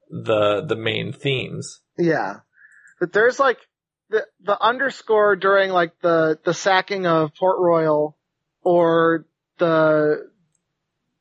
[0.09, 1.81] the the main themes.
[1.99, 2.41] Yeah.
[3.01, 3.59] But there's like,
[4.11, 8.17] the the underscore during like the the sacking of Port Royal
[8.63, 9.25] or
[9.59, 10.29] the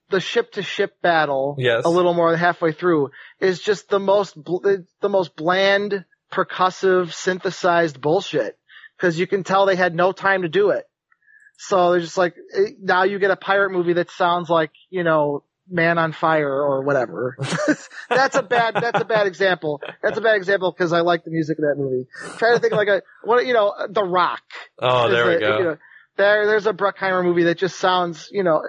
[0.10, 1.86] the ship to ship battle Yes.
[1.86, 4.66] a little more than halfway through is just the most bl-
[5.02, 8.58] the most bland percussive synthesized bullshit
[8.98, 10.86] because you can tell they had no time to do it
[11.58, 15.04] so they're just like eh, now you get a pirate movie that sounds like you
[15.04, 17.38] know man on fire or whatever
[18.10, 21.32] that's a bad that's a bad example that's a bad example because i like the
[21.32, 22.08] music of that movie
[22.38, 24.42] try to think like a what you know the rock
[24.80, 25.58] Oh, there we a- go.
[25.58, 25.78] you know,
[26.18, 28.64] there there's a bruckheimer movie that just sounds you know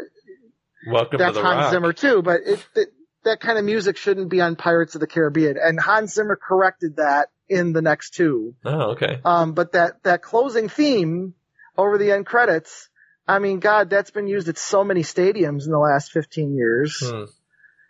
[0.87, 1.73] Welcome that's to the Hans Rock.
[1.73, 2.89] Zimmer too, but it, it,
[3.25, 5.57] that kind of music shouldn't be on Pirates of the Caribbean.
[5.63, 8.55] And Hans Zimmer corrected that in the next two.
[8.65, 9.21] Oh, okay.
[9.25, 11.35] Um, but that, that closing theme
[11.77, 12.89] over the end credits,
[13.31, 16.99] I mean, God, that's been used at so many stadiums in the last 15 years.
[17.01, 17.25] Hmm.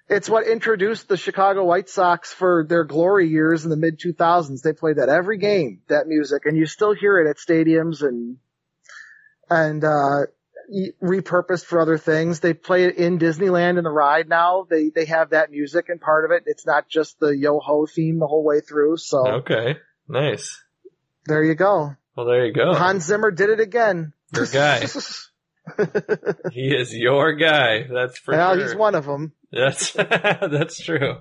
[0.06, 4.60] It's what introduced the Chicago White Sox for their glory years in the mid 2000s.
[4.60, 8.36] They played that every game, that music, and you still hear it at stadiums and,
[9.48, 10.26] and, uh,
[11.02, 12.40] repurposed for other things.
[12.40, 14.66] They play it in Disneyland in the ride now.
[14.68, 16.42] They, they have that music and part of it.
[16.44, 18.98] It's not just the yo ho theme the whole way through.
[18.98, 19.78] So Okay.
[20.06, 20.62] Nice.
[21.24, 21.96] there you go.
[22.14, 22.74] Well, there you go.
[22.74, 24.12] Hans Zimmer did it again.
[24.34, 24.84] Your guy.
[26.52, 27.86] he is your guy.
[27.92, 28.62] That's for well, sure.
[28.62, 29.32] he's one of them.
[29.52, 31.18] That's that's true.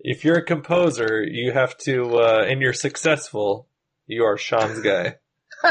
[0.00, 3.68] If you're a composer, you have to, uh, and you're successful,
[4.06, 5.16] you are Sean's guy.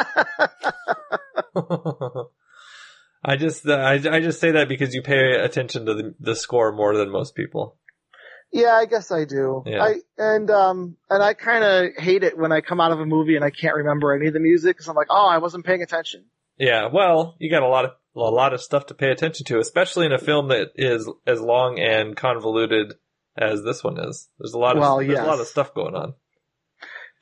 [3.24, 6.36] I just, uh, I, I just say that because you pay attention to the, the
[6.36, 7.78] score more than most people.
[8.51, 9.64] Yeah, I guess I do.
[9.66, 9.84] Yeah.
[9.84, 13.05] I and um and I kind of hate it when I come out of a
[13.05, 15.66] movie and I can't remember any of the music because I'm like, oh, I wasn't
[15.66, 16.26] paying attention.
[16.57, 19.59] Yeah, well, you got a lot of a lot of stuff to pay attention to,
[19.59, 22.93] especially in a film that is as long and convoluted
[23.38, 24.28] as this one is.
[24.39, 25.20] There's a lot of Well, there's yes.
[25.26, 26.14] a lot of stuff going on.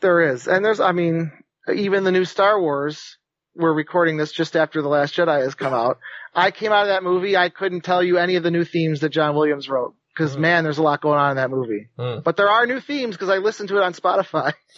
[0.01, 1.31] There is, and there's, I mean,
[1.73, 3.17] even the new Star Wars.
[3.55, 5.97] We're recording this just after the Last Jedi has come out.
[6.33, 7.35] I came out of that movie.
[7.35, 10.41] I couldn't tell you any of the new themes that John Williams wrote because Hmm.
[10.41, 11.89] man, there's a lot going on in that movie.
[11.97, 12.19] Hmm.
[12.23, 14.53] But there are new themes because I listened to it on Spotify.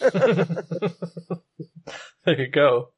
[2.24, 2.88] there you go.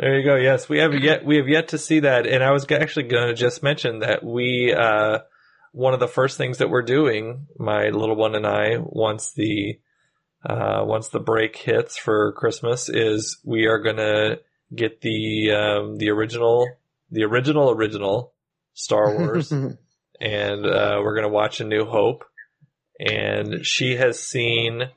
[0.00, 0.36] There you go.
[0.36, 3.28] Yes, we have yet we have yet to see that, and I was actually going
[3.28, 5.18] to just mention that we uh,
[5.72, 9.78] one of the first things that we're doing, my little one and I, once the
[10.42, 14.40] uh, once the break hits for Christmas, is we are going to
[14.74, 16.66] get the um, the original
[17.10, 18.32] the original original
[18.72, 19.52] Star Wars
[20.20, 22.24] and uh, we're gonna watch A New Hope.
[22.98, 24.90] And she has seen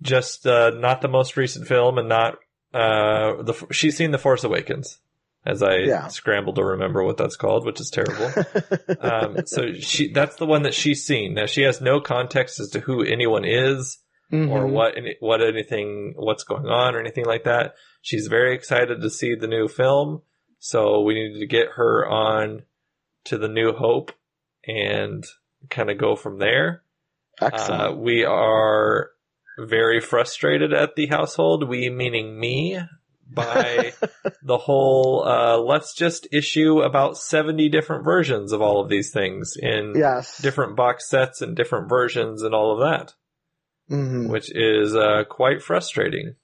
[0.00, 2.38] just uh, not the most recent film, and not
[2.78, 4.98] uh, the she's seen The Force Awakens.
[5.46, 6.08] As I Yeah.
[6.08, 8.28] scramble to remember what that's called, which is terrible.
[9.00, 11.34] um, so she that's the one that she's seen.
[11.34, 13.98] Now she has no context as to who anyone is
[14.30, 14.70] or Mhm.
[14.72, 17.74] what any, what anything what's going on or anything like that.
[18.02, 20.22] She's very excited to see the new film,
[20.58, 22.64] so we needed to get her on
[23.24, 24.12] to the New Hope
[24.66, 25.24] and
[25.70, 26.82] kind of go from there.
[27.40, 27.82] Excellent.
[27.82, 29.10] Uh, we are
[29.58, 31.68] very frustrated at the household.
[31.68, 32.80] We meaning me
[33.30, 33.92] by
[34.42, 39.54] the whole uh, let's just issue about 70 different versions of all of these things
[39.60, 40.38] in yes.
[40.40, 43.14] different box sets and different versions and all of that
[43.90, 44.28] Mhm.
[44.28, 46.34] which is uh, quite frustrating.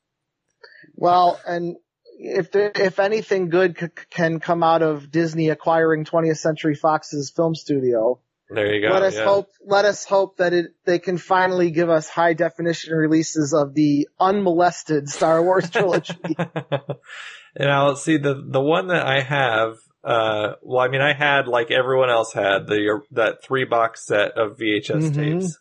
[0.94, 1.76] Well, and
[2.18, 7.30] if there, if anything good c- can come out of Disney acquiring 20th Century Fox's
[7.30, 8.18] film studio,
[8.50, 8.92] There you go.
[8.92, 9.24] let us yeah.
[9.24, 13.74] hope let us hope that it they can finally give us high definition releases of
[13.74, 16.14] the unmolested Star Wars trilogy.
[17.56, 19.76] and I'll see the the one that I have.
[20.02, 24.32] Uh, well, I mean, I had like everyone else had the that three box set
[24.32, 25.14] of VHS Mhm.
[25.14, 25.58] tapes,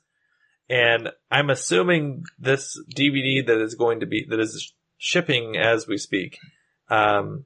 [0.70, 5.98] and I'm assuming this DVD that is going to be that is shipping as we
[5.98, 6.38] speak.
[6.90, 7.46] Um,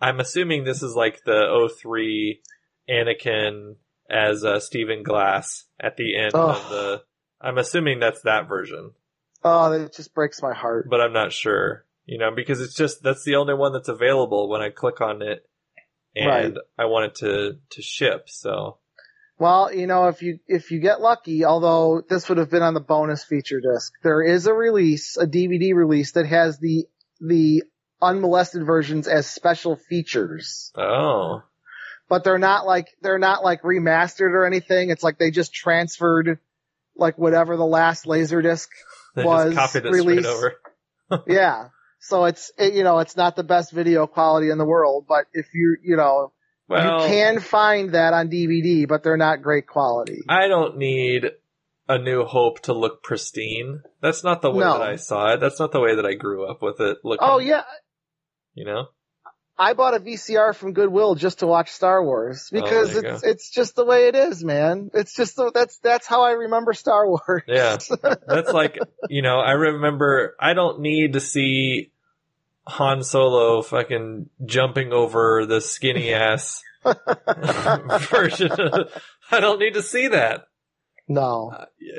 [0.00, 2.40] I'm assuming this is like the 03
[2.88, 3.76] Anakin
[4.14, 7.02] as uh, Stephen Glass at the end of the.
[7.40, 8.92] I'm assuming that's that version.
[9.42, 10.88] oh, that just breaks my heart.
[10.88, 11.84] but I'm not sure.
[12.06, 15.22] You know, because it's just that's the only one that's available when I click on
[15.22, 15.44] it,
[16.14, 16.54] and Right.
[16.78, 18.28] I want it to to ship.
[18.28, 18.78] So
[19.38, 22.74] Well, you know, if you if you get lucky, although this would have been on
[22.74, 26.86] the bonus feature disc, there is a release, a DVD release that has the
[27.20, 27.62] the
[28.02, 30.72] unmolested versions as special features.
[30.76, 31.42] oh,
[32.14, 34.90] But they're not like they're not like remastered or anything.
[34.90, 36.38] It's like they just transferred
[36.94, 38.68] like whatever the last Laserdisc
[39.16, 40.54] they Was just copied it released- over.
[41.26, 41.70] yeah.
[41.98, 45.24] So it's it, you know it's not the best video quality in the world, but
[45.32, 46.30] if you you know
[46.68, 50.22] Well, you can find that on DVD, but they're not great quality.
[50.28, 51.32] I don't need
[51.88, 53.82] A New Hope to look pristine.
[54.00, 54.74] That's not the way No.
[54.78, 55.40] that I saw it.
[55.40, 56.98] That's not the way that I grew up with it.
[57.02, 57.64] Looking, Oh yeah,
[58.54, 58.86] you know.
[59.56, 63.14] I bought a VCR from Goodwill just to watch Star Wars because Oh, there you
[63.16, 64.90] it's it's just the way it is, man.
[64.94, 67.42] It's just the, that's that's how I remember Star Wars.
[67.46, 67.76] Yeah.
[68.26, 68.78] That's like,
[69.08, 71.92] you know, I remember I don't need to see
[72.66, 76.62] Han Solo fucking jumping over the skinny ass
[78.10, 78.50] version.
[78.52, 80.48] of- I don't need to see that.
[81.08, 81.52] no.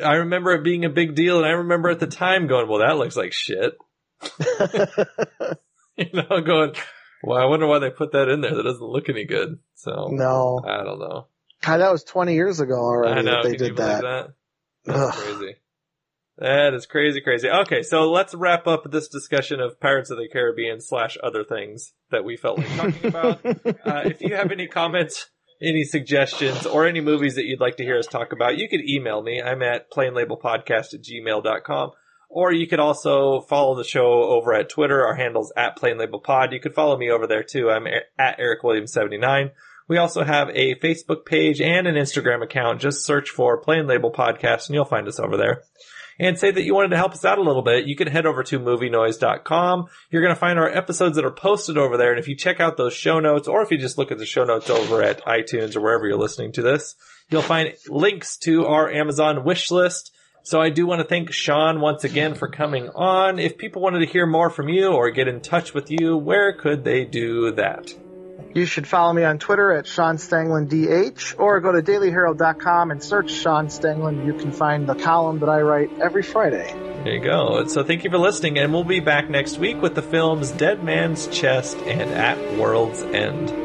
[0.03, 2.79] I remember it being a big deal, and I remember at the time going, "Well,
[2.79, 3.73] that looks like shit."
[5.97, 6.73] you know, going,
[7.25, 8.55] "Well, I wonder why they put that in there.
[8.55, 10.61] That doesn't look any good." So no.
[10.65, 11.27] I don't know.
[11.61, 13.41] God, that was 20 years ago already I know.
[13.41, 14.01] that they did that.
[14.01, 14.33] that?
[14.85, 15.13] That's Ugh.
[15.13, 15.55] crazy.
[16.37, 17.49] That is crazy, crazy.
[17.49, 21.93] Okay, so let's wrap up this discussion of Pirates of the Caribbean slash other things
[22.11, 23.45] that we felt like talking about.
[23.45, 25.29] uh, if you have any comments,
[25.61, 28.81] any suggestions, or any movies that you'd like to hear us talk about, you could
[28.81, 29.41] email me.
[29.41, 31.91] I'm at plainlabelpodcast at gmail.com.
[32.35, 35.07] Or you could also follow the show over at Twitter.
[35.07, 36.51] Our handle's at Plain Label Pod.
[36.51, 37.69] You could follow me over there too.
[37.69, 39.51] I'm at Eric Williams 79.
[39.87, 42.81] We also have a Facebook page and an Instagram account.
[42.81, 45.61] Just search for Plain Label Podcast and you'll find us over there.
[46.19, 48.25] And say that you wanted to help us out a little bit, you can head
[48.25, 49.85] over to movienoise.com.
[50.09, 52.11] You're going to find our episodes that are posted over there.
[52.11, 54.25] And if you check out those show notes, or if you just look at the
[54.25, 56.95] show notes over at iTunes or wherever you're listening to this,
[57.29, 60.11] you'll find links to our Amazon wish list.
[60.45, 63.39] So I do want to thank Sean once again for coming on.
[63.39, 66.53] If people wanted to hear more from you or get in touch with you, where
[66.53, 67.91] could they do that?
[68.53, 73.03] You should follow me on Twitter at Sean Stangland DH or go to dailyherald.com and
[73.03, 74.23] search Sean Stangland.
[74.23, 76.71] You can find the column that I write every Friday.
[77.03, 77.65] There you go.
[77.65, 80.83] So thank you for listening, and we'll be back next week with the films Dead
[80.83, 83.64] Man's Chest and At World's End.